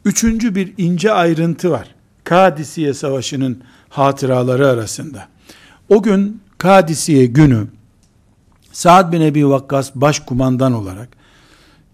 [0.05, 1.95] üçüncü bir ince ayrıntı var.
[2.23, 5.27] Kadisiye Savaşı'nın hatıraları arasında.
[5.89, 7.67] O gün Kadisiye günü
[8.73, 11.09] Saad bin Ebi Vakkas başkumandan olarak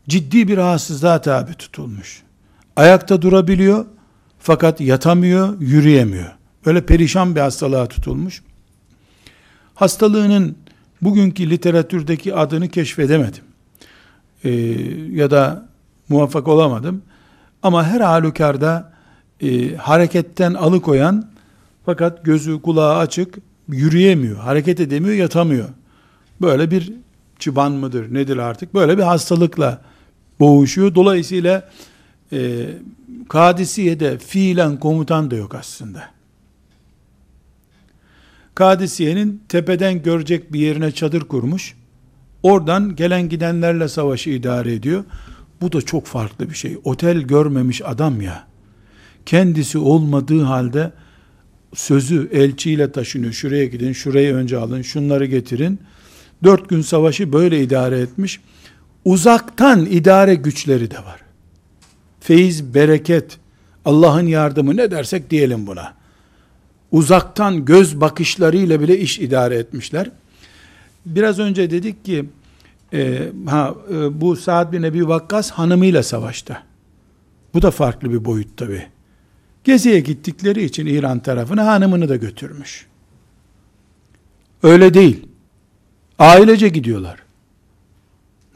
[0.07, 2.23] ciddi bir rahatsızlığa tabi tutulmuş.
[2.75, 3.85] Ayakta durabiliyor
[4.39, 6.31] fakat yatamıyor, yürüyemiyor.
[6.65, 8.43] Böyle perişan bir hastalığa tutulmuş.
[9.75, 10.55] Hastalığının
[11.01, 13.43] bugünkü literatürdeki adını keşfedemedim.
[14.43, 14.49] Ee,
[15.11, 15.69] ya da
[16.09, 17.01] muvaffak olamadım.
[17.63, 18.93] Ama her halükarda
[19.41, 21.29] e, hareketten alıkoyan
[21.85, 23.37] fakat gözü kulağı açık
[23.67, 25.69] yürüyemiyor, hareket edemiyor, yatamıyor.
[26.41, 26.93] Böyle bir
[27.39, 29.81] çıban mıdır nedir artık böyle bir hastalıkla
[30.39, 30.95] boğuşuyor.
[30.95, 31.69] Dolayısıyla
[32.33, 32.65] e,
[33.29, 36.03] Kadisiye'de fiilen komutan da yok aslında.
[38.55, 41.75] Kadisiye'nin tepeden görecek bir yerine çadır kurmuş.
[42.43, 45.03] Oradan gelen gidenlerle savaşı idare ediyor.
[45.61, 46.77] Bu da çok farklı bir şey.
[46.83, 48.47] Otel görmemiş adam ya.
[49.25, 50.91] Kendisi olmadığı halde
[51.75, 53.33] sözü elçiyle taşınıyor.
[53.33, 55.79] Şuraya gidin, şurayı önce alın, şunları getirin.
[56.43, 58.41] Dört gün savaşı böyle idare etmiş.
[59.05, 61.21] Uzaktan idare güçleri de var.
[62.19, 63.37] Feyiz, bereket,
[63.85, 65.93] Allah'ın yardımı ne dersek diyelim buna.
[66.91, 70.11] Uzaktan göz bakışlarıyla bile iş idare etmişler.
[71.05, 72.25] Biraz önce dedik ki
[72.93, 76.63] e, ha, e, bu Sa'd bin Ebi Vakkas hanımıyla savaşta.
[77.53, 78.87] Bu da farklı bir boyut tabi.
[79.63, 82.85] Geziye gittikleri için İran tarafına hanımını da götürmüş.
[84.63, 85.28] Öyle değil.
[86.19, 87.19] Ailece gidiyorlar.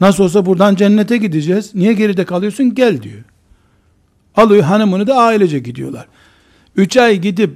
[0.00, 1.74] Nasıl olsa buradan cennete gideceğiz.
[1.74, 2.74] Niye geride kalıyorsun?
[2.74, 3.22] Gel diyor.
[4.36, 6.06] Alıyor hanımını da ailece gidiyorlar.
[6.76, 7.50] Üç ay gidip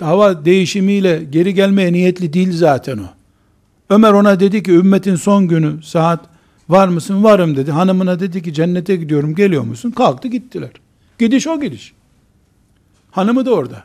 [0.00, 3.06] hava değişimiyle geri gelmeye niyetli değil zaten o.
[3.90, 6.20] Ömer ona dedi ki ümmetin son günü saat
[6.68, 7.24] var mısın?
[7.24, 7.70] Varım dedi.
[7.70, 9.90] Hanımına dedi ki cennete gidiyorum geliyor musun?
[9.90, 10.70] Kalktı gittiler.
[11.18, 11.92] Gidiş o gidiş.
[13.10, 13.84] Hanımı da orada.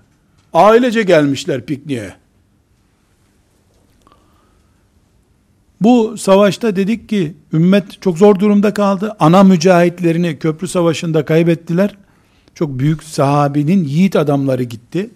[0.53, 2.13] Ailece gelmişler pikniğe.
[5.81, 9.15] Bu savaşta dedik ki ümmet çok zor durumda kaldı.
[9.19, 11.95] Ana mücahitlerini köprü savaşında kaybettiler.
[12.55, 15.09] Çok büyük sahabinin yiğit adamları gitti.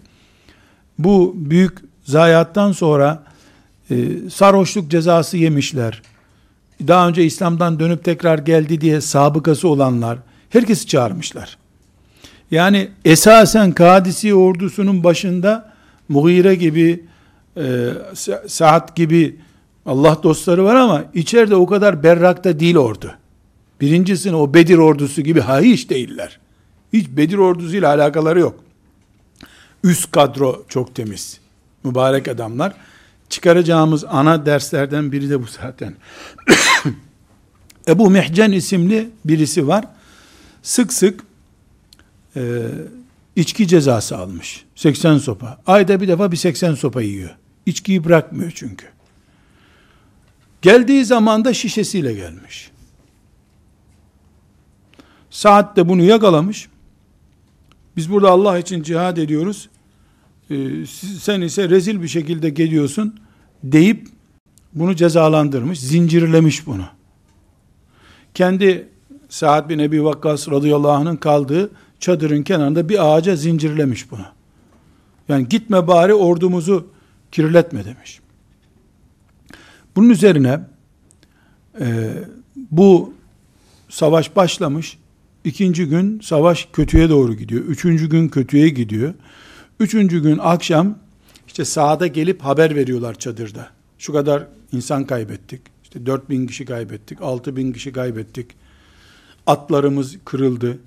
[0.98, 3.22] Bu büyük zayiattan sonra
[3.90, 3.96] e,
[4.30, 6.02] sarhoşluk cezası yemişler.
[6.88, 10.18] Daha önce İslam'dan dönüp tekrar geldi diye sabıkası olanlar
[10.50, 11.58] herkesi çağırmışlar.
[12.50, 15.72] Yani esasen Kadisi ordusunun başında
[16.08, 17.04] Mughire gibi
[17.56, 17.88] e,
[18.46, 19.36] Saat gibi
[19.86, 23.14] Allah dostları var ama içeride o kadar berrakta değil ordu.
[23.80, 26.38] Birincisini o Bedir ordusu gibi ha değiller.
[26.92, 28.64] Hiç Bedir ordusuyla alakaları yok.
[29.84, 31.40] Üst kadro çok temiz.
[31.84, 32.74] Mübarek adamlar.
[33.28, 35.94] Çıkaracağımız ana derslerden biri de bu zaten.
[37.88, 39.84] Ebu Mihcen isimli birisi var.
[40.62, 41.24] Sık sık
[42.36, 42.62] e,
[43.36, 44.64] içki cezası almış.
[44.74, 45.58] 80 sopa.
[45.66, 47.30] Ayda bir defa bir 80 sopa yiyor.
[47.66, 48.86] İçkiyi bırakmıyor çünkü.
[50.62, 52.70] Geldiği zaman da şişesiyle gelmiş.
[55.30, 56.68] Saat de bunu yakalamış.
[57.96, 59.68] Biz burada Allah için cihad ediyoruz.
[60.50, 60.86] Ee,
[61.20, 63.20] sen ise rezil bir şekilde geliyorsun
[63.64, 64.08] deyip
[64.74, 66.84] bunu cezalandırmış, zincirlemiş bunu.
[68.34, 68.88] Kendi
[69.28, 71.70] Sa'd bin Ebi Vakkas radıyallahu anh'ın kaldığı
[72.00, 74.26] çadırın kenarında bir ağaca zincirlemiş bunu.
[75.28, 76.88] Yani gitme bari ordumuzu
[77.32, 78.20] kirletme demiş.
[79.96, 80.60] Bunun üzerine
[81.80, 82.14] e,
[82.70, 83.14] bu
[83.88, 84.98] savaş başlamış.
[85.44, 87.64] İkinci gün savaş kötüye doğru gidiyor.
[87.64, 89.14] Üçüncü gün kötüye gidiyor.
[89.80, 90.98] Üçüncü gün akşam
[91.46, 93.68] işte sahada gelip haber veriyorlar çadırda.
[93.98, 95.60] Şu kadar insan kaybettik.
[95.82, 97.22] İşte dört bin kişi kaybettik.
[97.22, 98.46] Altı bin kişi kaybettik.
[99.46, 100.78] Atlarımız kırıldı.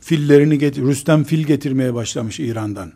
[0.00, 2.92] Fillerini getir, Rüstem fil getirmeye başlamış İran'dan.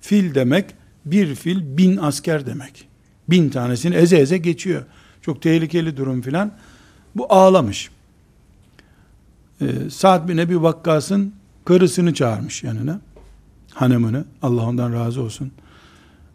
[0.00, 0.64] Fil demek
[1.04, 2.88] bir fil bin asker demek.
[3.30, 4.82] Bin tanesini eze eze geçiyor.
[5.22, 6.52] Çok tehlikeli durum filan.
[7.16, 7.90] Bu ağlamış.
[9.60, 11.34] Ee, Sa'd bin Ebi Vakkas'ın
[11.64, 13.00] karısını çağırmış yanına.
[13.74, 14.24] Hanımını.
[14.42, 15.52] Allah ondan razı olsun.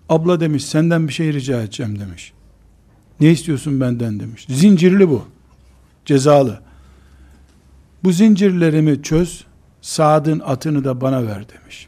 [0.09, 2.33] Abla demiş senden bir şey rica edeceğim demiş.
[3.19, 4.45] Ne istiyorsun benden demiş.
[4.49, 5.25] Zincirli bu.
[6.05, 6.61] Cezalı.
[8.03, 9.45] Bu zincirlerimi çöz.
[9.81, 11.87] Sa'd'ın atını da bana ver demiş.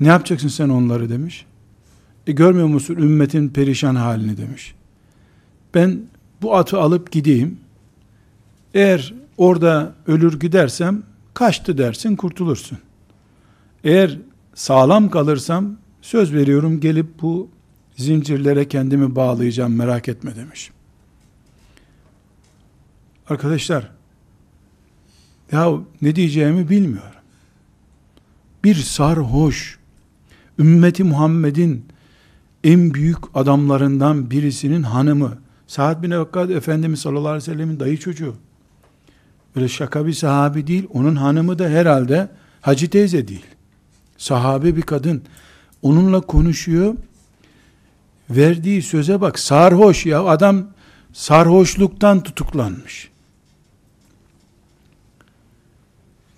[0.00, 1.46] Ne yapacaksın sen onları demiş.
[2.28, 4.74] E görmüyor musun ümmetin perişan halini demiş.
[5.74, 6.00] Ben
[6.42, 7.58] bu atı alıp gideyim.
[8.74, 11.02] Eğer orada ölür gidersem
[11.34, 12.78] kaçtı dersin kurtulursun.
[13.84, 14.18] Eğer
[14.54, 17.48] sağlam kalırsam söz veriyorum gelip bu
[17.96, 20.70] zincirlere kendimi bağlayacağım merak etme demiş.
[23.28, 23.90] Arkadaşlar
[25.52, 27.20] ya ne diyeceğimi bilmiyorum.
[28.64, 29.78] Bir sarhoş
[30.58, 31.84] ümmeti Muhammed'in
[32.64, 38.34] en büyük adamlarından birisinin hanımı Sa'd bin Vakkat Efendimiz sallallahu aleyhi ve sellemin dayı çocuğu.
[39.56, 40.86] Böyle şaka bir sahabi değil.
[40.92, 42.28] Onun hanımı da herhalde
[42.60, 43.46] Hacı teyze değil.
[44.18, 45.22] Sahabe bir kadın.
[45.82, 46.94] Onunla konuşuyor.
[48.30, 49.38] Verdiği söze bak.
[49.38, 50.24] Sarhoş ya.
[50.24, 50.66] Adam
[51.12, 53.10] sarhoşluktan tutuklanmış.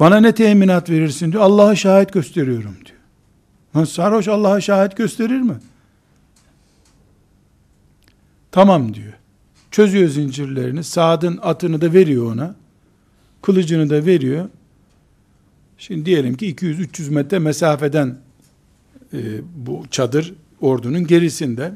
[0.01, 1.43] Bana ne teminat verirsin diyor.
[1.43, 3.87] Allah'a şahit gösteriyorum diyor.
[3.87, 5.55] sarhoş Allah'a şahit gösterir mi?
[8.53, 9.13] Tamam diyor.
[9.71, 10.85] Çözüyor zincirlerini.
[10.85, 12.55] Saad'ın atını da veriyor ona.
[13.43, 14.49] Kılıcını da veriyor.
[15.79, 18.19] Şimdi diyelim ki 200-300 metre mesafeden
[19.13, 19.19] e,
[19.57, 21.73] bu çadır ordunun gerisinde.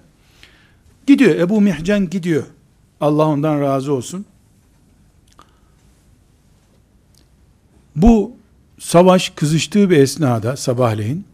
[1.06, 2.44] Gidiyor Ebu Mihcen gidiyor.
[3.00, 4.26] Allah ondan razı olsun.
[7.96, 8.32] Bu
[8.78, 11.24] savaş kızıştığı bir esnada sabahleyin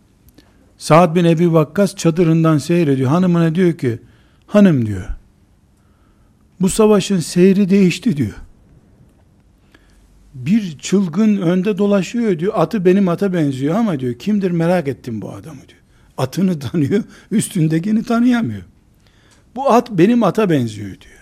[0.78, 3.11] Sa'd bin Ebi Vakkas çadırından seyrediyor.
[3.11, 3.99] Hanımına diyor ki
[4.47, 5.19] hanım diyor
[6.61, 8.34] bu savaşın seyri değişti diyor.
[10.34, 12.52] Bir çılgın önde dolaşıyor diyor.
[12.56, 15.80] Atı benim ata benziyor ama diyor kimdir merak ettim bu adamı diyor.
[16.18, 18.62] Atını tanıyor, üstündekini tanıyamıyor.
[19.56, 21.20] Bu at benim ata benziyor diyor.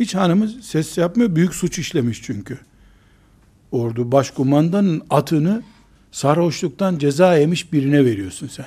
[0.00, 1.36] Hiç hanımı ses yapmıyor.
[1.36, 2.58] Büyük suç işlemiş çünkü.
[3.72, 5.62] Ordu başkumandanın atını
[6.12, 8.66] sarhoşluktan ceza yemiş birine veriyorsun sen.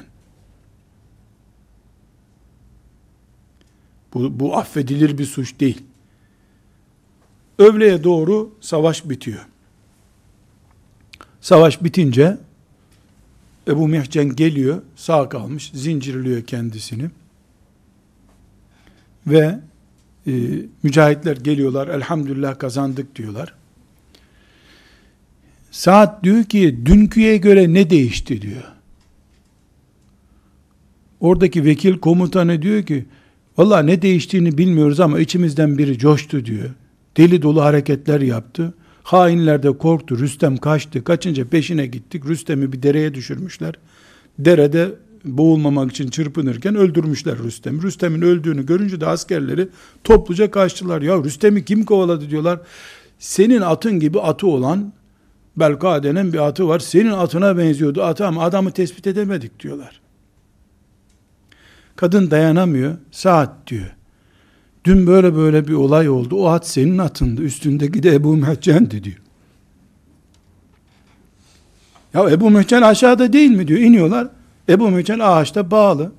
[4.14, 5.82] Bu, bu affedilir bir suç değil.
[7.60, 9.46] Öğleye doğru savaş bitiyor.
[11.42, 12.38] Savaş bitince
[13.68, 17.10] Ebu Mihcen geliyor, sağ kalmış, zincirliyor kendisini.
[19.28, 19.60] Ve
[20.28, 20.32] e,
[20.84, 23.54] mücahitler geliyorlar, elhamdülillah kazandık diyorlar.
[25.72, 28.64] Saat diyor ki, dünküye göre ne değişti diyor.
[31.20, 33.06] Oradaki vekil komutanı diyor ki,
[33.58, 36.70] valla ne değiştiğini bilmiyoruz ama içimizden biri coştu diyor.
[37.18, 38.74] Deli dolu hareketler yaptı.
[39.04, 40.20] Hainler de korktu.
[40.20, 41.04] Rüstem kaçtı.
[41.04, 42.26] Kaçınca peşine gittik.
[42.26, 43.76] Rüstem'i bir dereye düşürmüşler.
[44.40, 44.92] Derede
[45.26, 47.82] boğulmamak için çırpınırken öldürmüşler Rüstem.
[47.82, 49.70] Rüstem'in öldüğünü görünce de askerleri
[50.04, 51.02] topluca kaçtılar.
[51.02, 52.60] Ya Rüstem'i kim kovaladı diyorlar.
[53.20, 54.94] Senin atın gibi atı olan
[55.58, 56.80] Belkade'nin bir atı var.
[56.80, 60.02] Senin atına benziyordu atı ama adamı tespit edemedik diyorlar.
[61.96, 62.98] Kadın dayanamıyor.
[63.12, 63.96] Saat diyor.
[64.86, 66.36] Dün böyle böyle bir olay oldu.
[66.36, 67.42] O at senin atındı.
[67.42, 69.18] Üstündeki de Ebu Mehcen'di diyor.
[72.14, 73.80] Ya Ebu Mehcen aşağıda değil mi diyor.
[73.80, 74.28] İniyorlar.
[74.70, 76.12] Ebu Mehcen ağaçta bağlı.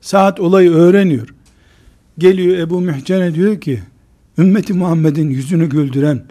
[0.00, 1.34] Saat olayı öğreniyor.
[2.18, 3.82] Geliyor Ebu Mehcen'e diyor ki
[4.38, 6.24] ümmeti Muhammed'in yüzünü güldüren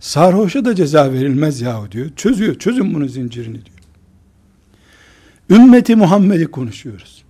[0.00, 2.10] sarhoşa da ceza verilmez yahu diyor.
[2.16, 2.58] Çözüyor.
[2.58, 3.78] Çözün bunu zincirini diyor.
[5.50, 7.24] Ümmeti Muhammed'i konuşuyoruz.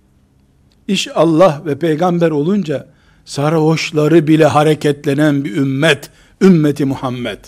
[0.87, 2.87] İş Allah ve peygamber olunca
[3.25, 6.09] sarhoşları bile hareketlenen bir ümmet,
[6.41, 7.39] ümmeti Muhammed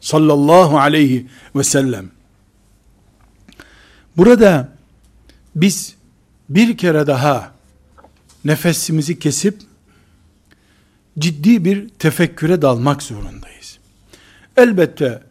[0.00, 1.26] sallallahu aleyhi
[1.56, 2.10] ve sellem.
[4.16, 4.68] Burada
[5.56, 5.94] biz
[6.48, 7.52] bir kere daha
[8.44, 9.58] nefesimizi kesip
[11.18, 13.78] ciddi bir tefekküre dalmak zorundayız.
[14.56, 15.22] Elbette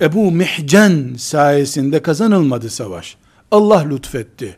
[0.00, 3.16] Ebu Mihcen sayesinde kazanılmadı savaş.
[3.50, 4.56] Allah lütfetti.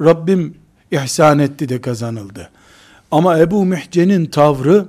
[0.00, 0.54] Rabbim
[0.92, 2.50] ihsan etti de kazanıldı.
[3.10, 4.86] Ama Ebu Mihcen'in tavrı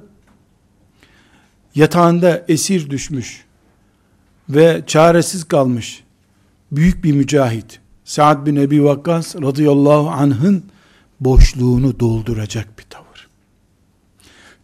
[1.76, 3.46] yatağında esir düşmüş
[4.50, 6.04] ve çaresiz kalmış
[6.72, 10.64] büyük bir mücahit Sa'd bin Ebi Vakkas radıyallahu anh'ın
[11.20, 13.28] boşluğunu dolduracak bir tavır.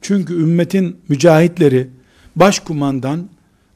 [0.01, 1.89] Çünkü ümmetin mücahitleri
[2.35, 3.29] başkumandan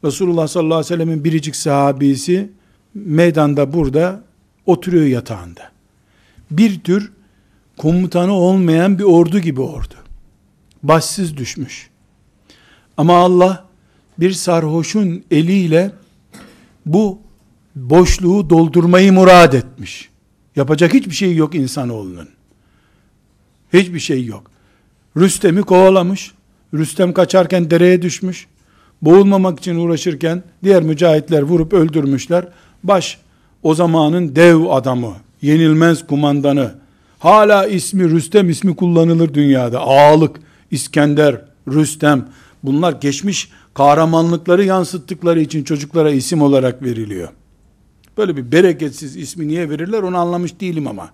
[0.03, 2.49] Resulullah sallallahu aleyhi ve sellemin biricik sahabisi
[2.93, 4.23] meydanda burada
[4.65, 5.71] oturuyor yatağında.
[6.51, 7.11] Bir tür
[7.77, 9.93] komutanı olmayan bir ordu gibi ordu.
[10.83, 11.89] Başsız düşmüş.
[12.97, 13.65] Ama Allah
[14.19, 15.91] bir sarhoşun eliyle
[16.85, 17.19] bu
[17.75, 20.09] boşluğu doldurmayı murad etmiş.
[20.55, 22.29] Yapacak hiçbir şey yok insanoğlunun.
[23.73, 24.51] Hiçbir şey yok.
[25.17, 26.31] Rüstem'i kovalamış.
[26.73, 28.47] Rüstem kaçarken dereye düşmüş.
[29.01, 32.47] Boğulmamak için uğraşırken diğer mücahitler vurup öldürmüşler.
[32.83, 33.17] Baş
[33.63, 36.75] o zamanın dev adamı, yenilmez kumandanı,
[37.23, 39.79] hala ismi Rüstem ismi kullanılır dünyada.
[39.79, 40.39] Ağalık,
[40.71, 42.29] İskender, Rüstem
[42.63, 47.29] bunlar geçmiş kahramanlıkları yansıttıkları için çocuklara isim olarak veriliyor.
[48.17, 51.09] Böyle bir bereketsiz ismi niye verirler onu anlamış değilim ama.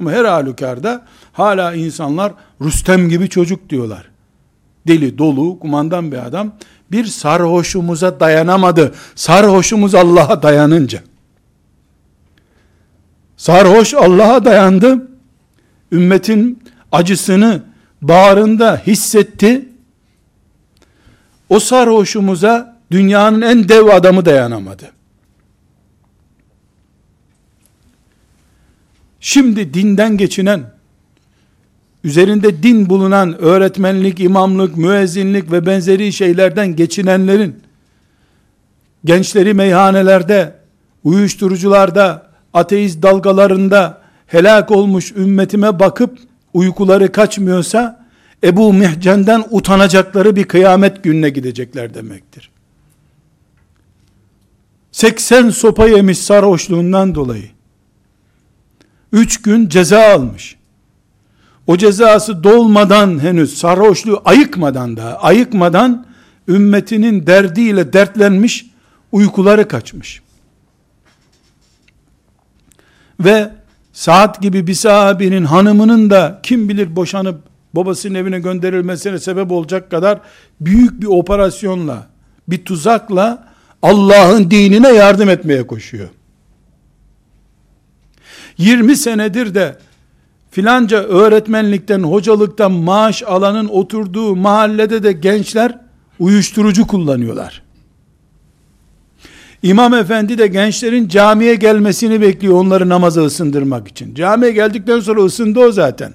[0.00, 4.10] Ama her halükarda hala insanlar Rüstem gibi çocuk diyorlar.
[4.86, 6.52] Deli, dolu, kumandan bir adam.
[6.90, 8.94] Bir sarhoşumuza dayanamadı.
[9.14, 11.02] Sarhoşumuz Allah'a dayanınca.
[13.36, 15.11] Sarhoş Allah'a dayandı.
[15.92, 16.62] Ümmetin
[16.92, 17.62] acısını
[18.02, 19.68] bağrında hissetti.
[21.48, 24.90] O sarhoşumuza dünyanın en dev adamı dayanamadı.
[29.20, 30.70] Şimdi dinden geçinen,
[32.04, 37.60] üzerinde din bulunan öğretmenlik, imamlık, müezzinlik ve benzeri şeylerden geçinenlerin,
[39.04, 40.54] gençleri meyhanelerde,
[41.04, 44.01] uyuşturucularda, ateist dalgalarında
[44.32, 46.18] helak olmuş ümmetime bakıp
[46.54, 48.06] uykuları kaçmıyorsa,
[48.44, 52.50] Ebu Mihcen'den utanacakları bir kıyamet gününe gidecekler demektir.
[54.92, 57.50] 80 sopa yemiş sarhoşluğundan dolayı.
[59.12, 60.56] 3 gün ceza almış.
[61.66, 66.06] O cezası dolmadan henüz sarhoşluğu ayıkmadan da ayıkmadan
[66.48, 68.66] ümmetinin derdiyle dertlenmiş
[69.12, 70.22] uykuları kaçmış.
[73.20, 73.61] Ve
[73.92, 77.40] saat gibi bir sahabinin hanımının da kim bilir boşanıp
[77.74, 80.20] babasının evine gönderilmesine sebep olacak kadar
[80.60, 82.06] büyük bir operasyonla,
[82.48, 86.08] bir tuzakla Allah'ın dinine yardım etmeye koşuyor.
[88.58, 89.78] 20 senedir de
[90.50, 95.78] filanca öğretmenlikten, hocalıktan maaş alanın oturduğu mahallede de gençler
[96.18, 97.62] uyuşturucu kullanıyorlar.
[99.62, 104.14] İmam efendi de gençlerin camiye gelmesini bekliyor onları namaza ısındırmak için.
[104.14, 106.14] Camiye geldikten sonra ısındı o zaten.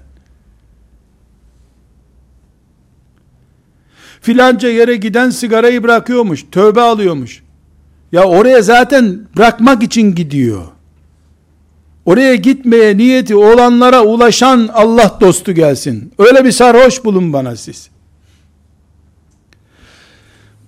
[4.21, 7.43] Filanca yere giden sigarayı bırakıyormuş, tövbe alıyormuş.
[8.11, 10.63] Ya oraya zaten bırakmak için gidiyor.
[12.05, 16.13] Oraya gitmeye niyeti olanlara ulaşan Allah dostu gelsin.
[16.17, 17.89] Öyle bir sarhoş bulun bana siz.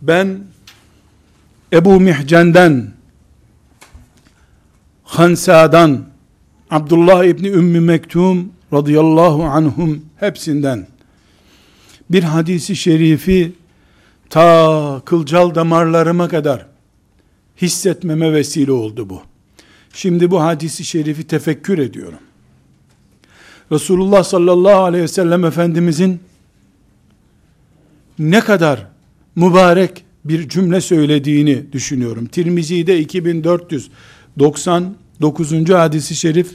[0.02, 0.40] Ben
[1.74, 2.92] Ebu Mihcen'den
[5.04, 6.06] Hansa'dan
[6.72, 10.88] Abdullah İbni Ümmü Mektum radıyallahu anhum hepsinden
[12.10, 13.52] bir hadisi şerifi
[14.30, 16.66] ta kılcal damarlarıma kadar
[17.62, 19.22] hissetmeme vesile oldu bu.
[19.94, 22.20] Şimdi bu hadisi şerifi tefekkür ediyorum.
[23.72, 26.20] Resulullah sallallahu aleyhi ve sellem Efendimizin
[28.20, 28.88] ne kadar
[29.36, 32.26] mübarek bir cümle söylediğini düşünüyorum.
[32.26, 35.70] Tirmizi'de 2499.
[35.70, 36.52] hadisi şerif,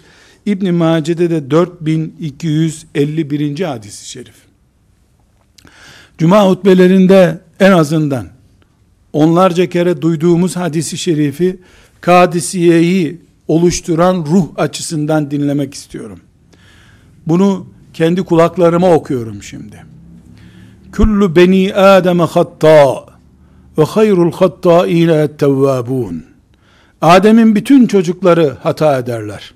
[0.46, 3.60] İbn Mace'de de 4251.
[3.60, 4.34] hadisi şerif.
[6.18, 8.26] Cuma hutbelerinde en azından
[9.12, 11.60] onlarca kere duyduğumuz hadisi şerifi
[12.00, 16.20] Kadisiye'yi oluşturan ruh açısından dinlemek istiyorum.
[17.26, 19.84] Bunu kendi kulaklarıma okuyorum şimdi.
[20.92, 23.04] Kullu beni Adem hatta
[23.78, 26.24] ve hayrul hattâine tevvâbûn.
[27.00, 29.54] Adem'in bütün çocukları hata ederler.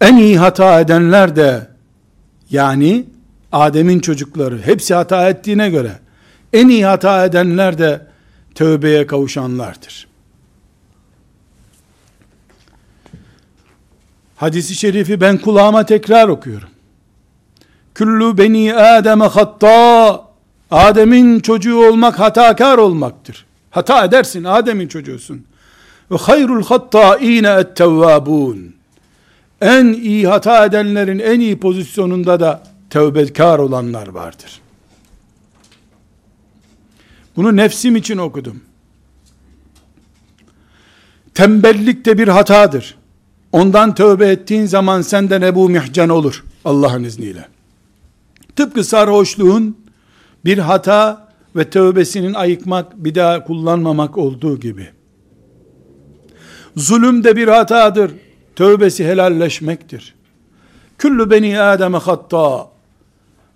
[0.00, 1.68] En iyi hata edenler de
[2.50, 3.06] yani
[3.52, 5.98] Adem'in çocukları hepsi hata ettiğine göre
[6.52, 8.06] en iyi hata edenler de
[8.54, 10.06] tövbeye kavuşanlardır.
[14.36, 16.68] Hadisi şerifi ben kulağıma tekrar okuyorum.
[17.98, 20.23] Kullu beni Adem'e hatta
[20.74, 23.46] Adem'in çocuğu olmak hatakar olmaktır.
[23.70, 25.44] Hata edersin, Adem'in çocuğusun.
[26.10, 28.74] Ve hayrul hattâine ettevvâbûn.
[29.60, 34.60] En iyi hata edenlerin en iyi pozisyonunda da tevbekar olanlar vardır.
[37.36, 38.60] Bunu nefsim için okudum.
[41.34, 42.96] Tembellik de bir hatadır.
[43.52, 46.44] Ondan tövbe ettiğin zaman senden Ebu Mihcan olur.
[46.64, 47.48] Allah'ın izniyle.
[48.56, 49.83] Tıpkı sarhoşluğun
[50.44, 54.88] bir hata ve tövbesinin ayıkmak, bir daha kullanmamak olduğu gibi.
[56.76, 58.12] Zulüm de bir hatadır.
[58.56, 60.14] Tövbesi helalleşmektir.
[60.98, 62.68] Küllü beni Adem'e hatta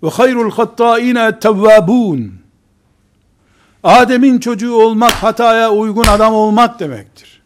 [0.03, 2.33] ve hayrul hattaine tevvabun.
[3.83, 7.41] Adem'in çocuğu olmak hataya uygun adam olmak demektir.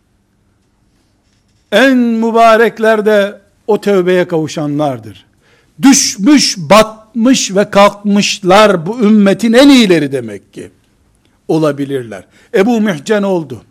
[1.72, 5.26] En mübarekler de o tövbeye kavuşanlardır.
[5.82, 10.72] Düşmüş, batmış ve kalkmışlar bu ümmetin en iyileri demek ki.
[11.48, 12.26] Olabilirler.
[12.56, 13.62] Ebu Mihcen oldu.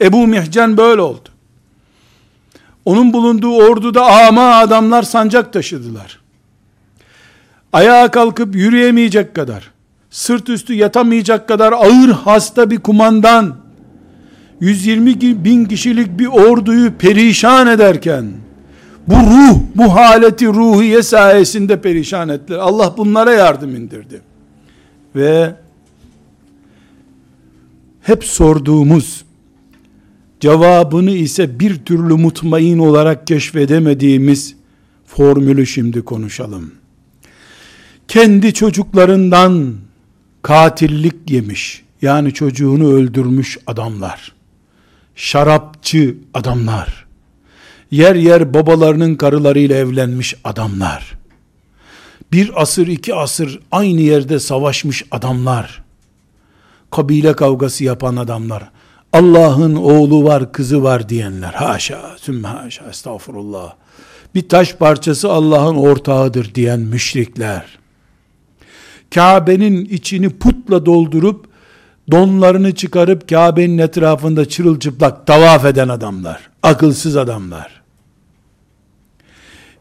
[0.00, 1.28] Ebu Mihcen böyle oldu.
[2.84, 6.20] Onun bulunduğu orduda ama adamlar sancak taşıdılar.
[7.72, 9.70] Ayağa kalkıp yürüyemeyecek kadar,
[10.10, 13.56] sırt üstü yatamayacak kadar ağır hasta bir kumandan,
[14.60, 18.32] 120 bin kişilik bir orduyu perişan ederken,
[19.06, 22.58] bu ruh, bu haleti ruhiye sayesinde perişan ettiler.
[22.58, 24.20] Allah bunlara yardım indirdi.
[25.16, 25.54] Ve
[28.02, 29.24] hep sorduğumuz,
[30.40, 34.56] cevabını ise bir türlü mutmain olarak keşfedemediğimiz
[35.06, 36.72] formülü şimdi konuşalım.
[38.08, 39.74] Kendi çocuklarından
[40.42, 44.32] katillik yemiş, yani çocuğunu öldürmüş adamlar,
[45.14, 47.05] şarapçı adamlar,
[47.90, 51.18] yer yer babalarının karılarıyla evlenmiş adamlar,
[52.32, 55.84] bir asır iki asır aynı yerde savaşmış adamlar,
[56.90, 58.70] kabile kavgası yapan adamlar,
[59.12, 61.52] Allah'ın oğlu var, kızı var diyenler.
[61.52, 63.74] Haşa, sümme haşa, estağfurullah.
[64.34, 67.78] Bir taş parçası Allah'ın ortağıdır diyen müşrikler.
[69.14, 71.46] Kabe'nin içini putla doldurup
[72.10, 77.82] donlarını çıkarıp Kabe'nin etrafında çırılçıplak tavaf eden adamlar, akılsız adamlar.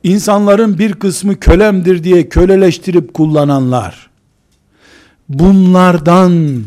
[0.03, 4.09] İnsanların bir kısmı kölemdir diye köleleştirip kullananlar.
[5.29, 6.63] Bunlardan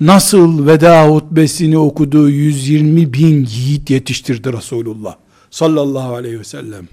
[0.00, 5.14] nasıl veda hutbesini okuduğu 120 bin yiğit yetiştirdi Resulullah
[5.50, 6.88] sallallahu aleyhi ve sellem.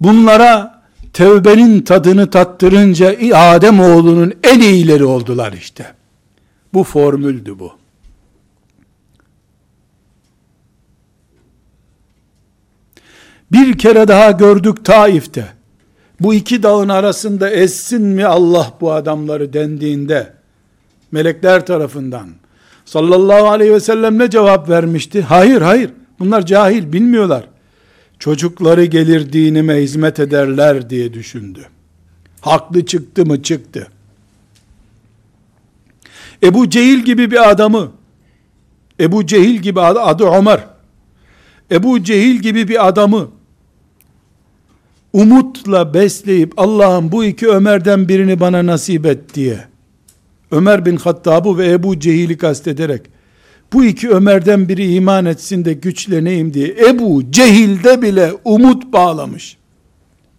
[0.00, 5.99] Bunlara tevbenin tadını tattırınca Adem oğlunun en iyileri oldular işte.
[6.74, 7.72] Bu formüldü bu.
[13.52, 15.46] Bir kere daha gördük Taif'te.
[16.20, 20.32] Bu iki dağın arasında essin mi Allah bu adamları dendiğinde
[21.12, 22.28] melekler tarafından
[22.84, 25.22] sallallahu aleyhi ve sellem ne cevap vermişti?
[25.22, 27.44] Hayır hayır bunlar cahil bilmiyorlar.
[28.18, 31.60] Çocukları gelir dinime hizmet ederler diye düşündü.
[32.40, 33.88] Haklı çıktı mı çıktı.
[36.42, 37.92] Ebu Cehil gibi bir adamı
[39.00, 40.66] Ebu Cehil gibi adı, adı Ömer
[41.70, 43.28] Ebu Cehil gibi bir adamı
[45.12, 49.64] umutla besleyip Allah'ım bu iki Ömer'den birini bana nasip et diye
[50.50, 53.02] Ömer bin Hattab'ı ve Ebu Cehil'i kastederek
[53.72, 59.56] bu iki Ömer'den biri iman etsin de güçleneyim diye Ebu Cehil'de bile umut bağlamış.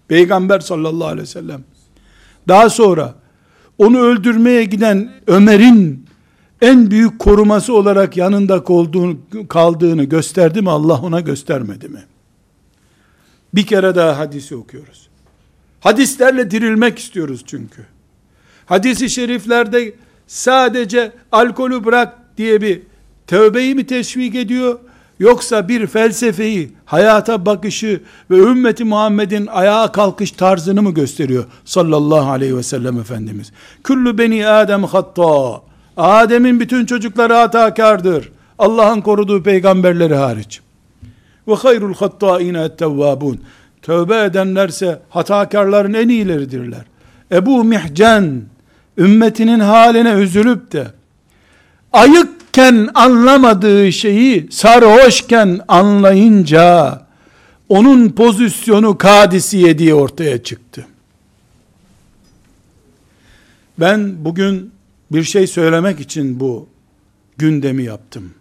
[0.07, 1.63] Peygamber sallallahu aleyhi ve sellem.
[2.47, 3.15] Daha sonra
[3.77, 6.05] onu öldürmeye giden Ömer'in
[6.61, 9.17] en büyük koruması olarak yanında olduğunu,
[9.49, 12.03] kaldığını gösterdi mi Allah ona göstermedi mi?
[13.53, 15.09] Bir kere daha hadisi okuyoruz.
[15.79, 17.85] Hadislerle dirilmek istiyoruz çünkü.
[18.65, 19.93] Hadisi şeriflerde
[20.27, 22.81] sadece alkolü bırak diye bir
[23.27, 24.79] tövbeyi mi teşvik ediyor?
[25.21, 28.01] Yoksa bir felsefeyi, hayata bakışı
[28.31, 31.45] ve ümmeti Muhammed'in ayağa kalkış tarzını mı gösteriyor?
[31.65, 33.51] Sallallahu aleyhi ve sellem Efendimiz.
[33.83, 35.61] Küllü beni Adem hatta.
[35.97, 38.31] Adem'in bütün çocukları hatakardır.
[38.59, 40.61] Allah'ın koruduğu peygamberleri hariç.
[41.47, 43.41] Ve hayrul hattâine ettevvâbûn.
[43.81, 46.85] Tövbe edenlerse hatakarların en iyileridirler.
[47.31, 48.41] Ebu Mihcen,
[48.97, 50.87] ümmetinin haline üzülüp de,
[52.57, 57.01] ayıkken anlamadığı şeyi sarhoşken anlayınca,
[57.69, 60.85] onun pozisyonu kadisiye diye ortaya çıktı.
[63.79, 64.71] Ben bugün
[65.11, 66.67] bir şey söylemek için bu
[67.37, 68.33] gündemi yaptım.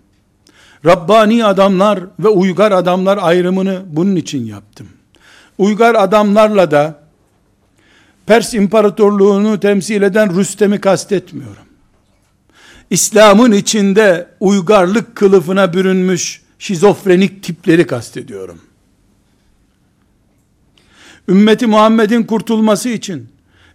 [0.84, 4.88] Rabbani adamlar ve uygar adamlar ayrımını bunun için yaptım.
[5.58, 7.00] Uygar adamlarla da
[8.26, 11.69] Pers İmparatorluğunu temsil eden Rüstem'i kastetmiyorum.
[12.90, 18.60] İslam'ın içinde uygarlık kılıfına bürünmüş şizofrenik tipleri kastediyorum.
[21.28, 23.28] Ümmeti Muhammed'in kurtulması için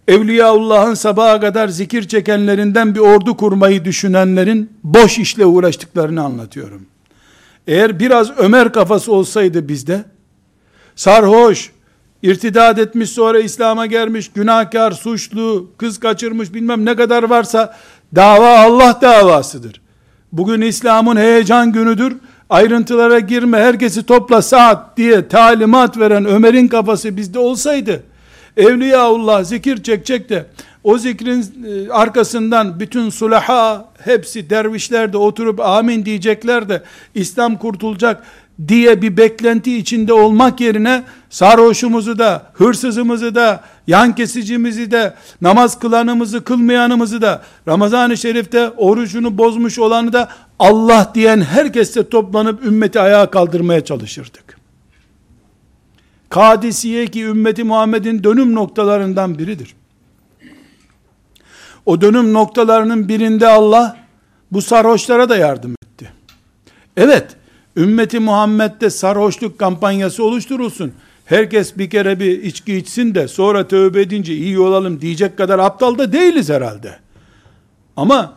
[0.08, 6.86] Evliyaullah'ın sabaha kadar zikir çekenlerinden bir ordu kurmayı düşünenlerin boş işle uğraştıklarını anlatıyorum.
[7.66, 10.04] Eğer biraz Ömer kafası olsaydı bizde,
[10.96, 11.70] sarhoş,
[12.22, 17.76] irtidat etmiş sonra İslam'a gelmiş, günahkar, suçlu, kız kaçırmış bilmem ne kadar varsa,
[18.14, 19.80] dava Allah davasıdır.
[20.32, 22.16] Bugün İslam'ın heyecan günüdür,
[22.50, 28.02] ayrıntılara girme, herkesi topla saat diye talimat veren Ömer'in kafası bizde olsaydı,
[28.56, 30.46] Evliyaullah zikir çekecek de,
[30.84, 36.82] o zikrin e, arkasından bütün sulaha hepsi dervişler de oturup amin diyecekler de
[37.14, 38.22] İslam kurtulacak
[38.68, 46.44] diye bir beklenti içinde olmak yerine sarhoşumuzu da, hırsızımızı da, yan kesicimizi de, namaz kılanımızı,
[46.44, 50.28] kılmayanımızı da, Ramazan-ı Şerif'te orucunu bozmuş olanı da
[50.58, 54.56] Allah diyen herkesle toplanıp ümmeti ayağa kaldırmaya çalışırdık.
[56.28, 59.74] Kadisiye ki ümmeti Muhammed'in dönüm noktalarından biridir.
[61.86, 63.96] O dönüm noktalarının birinde Allah
[64.52, 66.12] bu sarhoşlara da yardım etti.
[66.96, 67.36] Evet,
[67.76, 70.92] ümmeti Muhammed'de sarhoşluk kampanyası oluşturulsun.
[71.26, 75.98] Herkes bir kere bir içki içsin de sonra tövbe edince iyi olalım diyecek kadar aptal
[75.98, 76.98] da değiliz herhalde.
[77.96, 78.34] Ama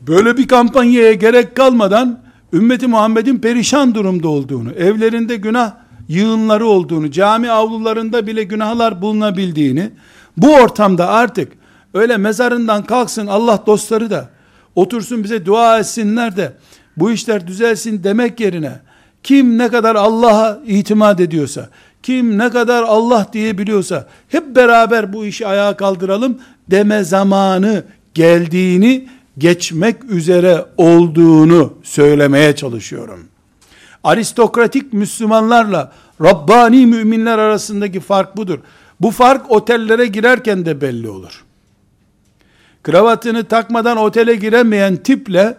[0.00, 2.20] böyle bir kampanyaya gerek kalmadan
[2.52, 5.72] ümmeti Muhammed'in perişan durumda olduğunu, evlerinde günah
[6.08, 9.90] yığınları olduğunu, cami avlularında bile günahlar bulunabildiğini,
[10.36, 11.52] bu ortamda artık
[11.94, 14.30] öyle mezarından kalksın Allah dostları da,
[14.74, 16.52] otursun bize dua etsinler de,
[16.96, 18.80] bu işler düzelsin demek yerine,
[19.22, 21.68] kim ne kadar Allah'a itimat ediyorsa,
[22.04, 26.38] kim ne kadar Allah diyebiliyorsa, hep beraber bu işi ayağa kaldıralım
[26.70, 27.84] deme zamanı
[28.14, 33.28] geldiğini, geçmek üzere olduğunu söylemeye çalışıyorum.
[34.04, 35.92] Aristokratik Müslümanlarla
[36.22, 38.58] Rabbani müminler arasındaki fark budur.
[39.00, 41.44] Bu fark otellere girerken de belli olur.
[42.82, 45.56] kravatını takmadan otele giremeyen tiple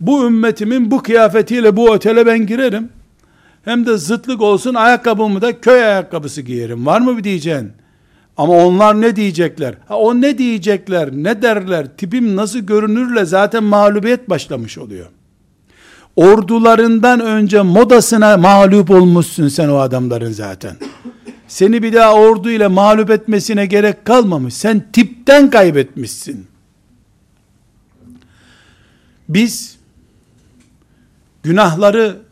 [0.00, 2.95] bu ümmetimin bu kıyafetiyle bu otele ben girerim.
[3.66, 6.86] Hem de zıtlık olsun ayakkabımı da köy ayakkabısı giyerim.
[6.86, 7.72] Var mı bir diyeceksin?
[8.36, 9.74] Ama onlar ne diyecekler?
[9.88, 15.06] Ha, o ne diyecekler, ne derler, tipim nasıl görünürle zaten mağlubiyet başlamış oluyor.
[16.16, 20.76] Ordularından önce modasına mağlup olmuşsun sen o adamların zaten.
[21.48, 24.54] Seni bir daha ordu ile mağlup etmesine gerek kalmamış.
[24.54, 26.46] Sen tipten kaybetmişsin.
[29.28, 29.76] Biz
[31.42, 32.25] günahları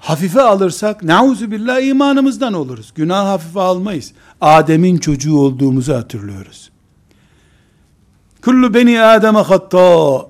[0.00, 2.92] hafife alırsak nauzu billah imanımızdan oluruz.
[2.94, 4.12] Günah hafife almayız.
[4.40, 6.70] Adem'in çocuğu olduğumuzu hatırlıyoruz.
[8.42, 10.26] Kullu beni Adem'e hatta.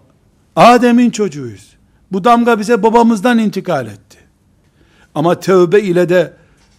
[0.56, 1.76] Adem'in çocuğuyuz.
[2.12, 4.18] Bu damga bize babamızdan intikal etti.
[5.14, 6.32] Ama tövbe ile de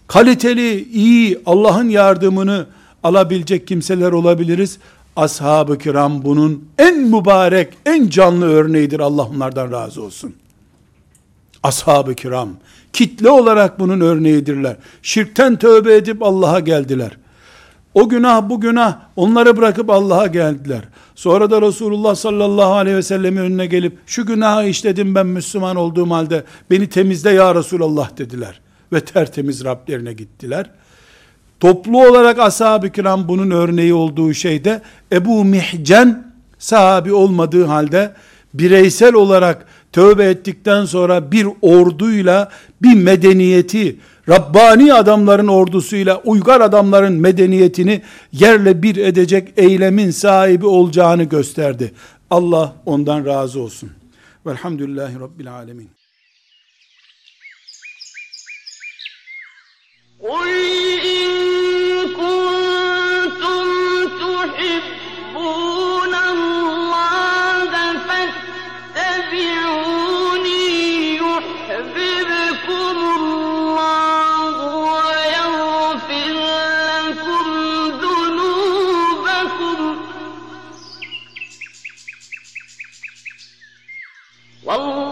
[0.06, 2.66] kaliteli, iyi, Allah'ın yardımını
[3.02, 4.78] alabilecek kimseler olabiliriz.
[5.16, 9.00] Ashab-ı kiram bunun en mübarek, en canlı örneğidir.
[9.00, 10.34] Allah onlardan razı olsun.
[11.68, 12.48] Ashab-ı kiram,
[12.92, 14.76] kitle olarak bunun örneğidirler.
[15.02, 17.10] Şirkten tövbe edip Allah'a geldiler.
[17.94, 20.82] O günah bu günah onları bırakıp Allah'a geldiler.
[21.14, 26.10] Sonra da Resulullah sallallahu aleyhi ve sellemin önüne gelip şu günahı işledim ben Müslüman olduğum
[26.10, 28.60] halde beni temizle ya Resulallah dediler.
[28.92, 30.70] Ve tertemiz Rablerine gittiler.
[31.60, 38.12] Toplu olarak ashab-ı kiram bunun örneği olduğu şeyde Ebu Mihcen sahabi olmadığı halde
[38.54, 42.49] bireysel olarak tövbe ettikten sonra bir orduyla
[42.81, 51.93] bir medeniyeti, Rabbani adamların ordusuyla uygar adamların medeniyetini yerle bir edecek eylemin sahibi olacağını gösterdi.
[52.29, 53.91] Allah ondan razı olsun.
[54.45, 55.89] Velhamdülillahi Rabbil Alemin.
[60.29, 60.49] قل
[61.15, 61.29] إن
[62.19, 63.65] كنتم
[64.19, 65.76] تحبون
[84.67, 85.06] والله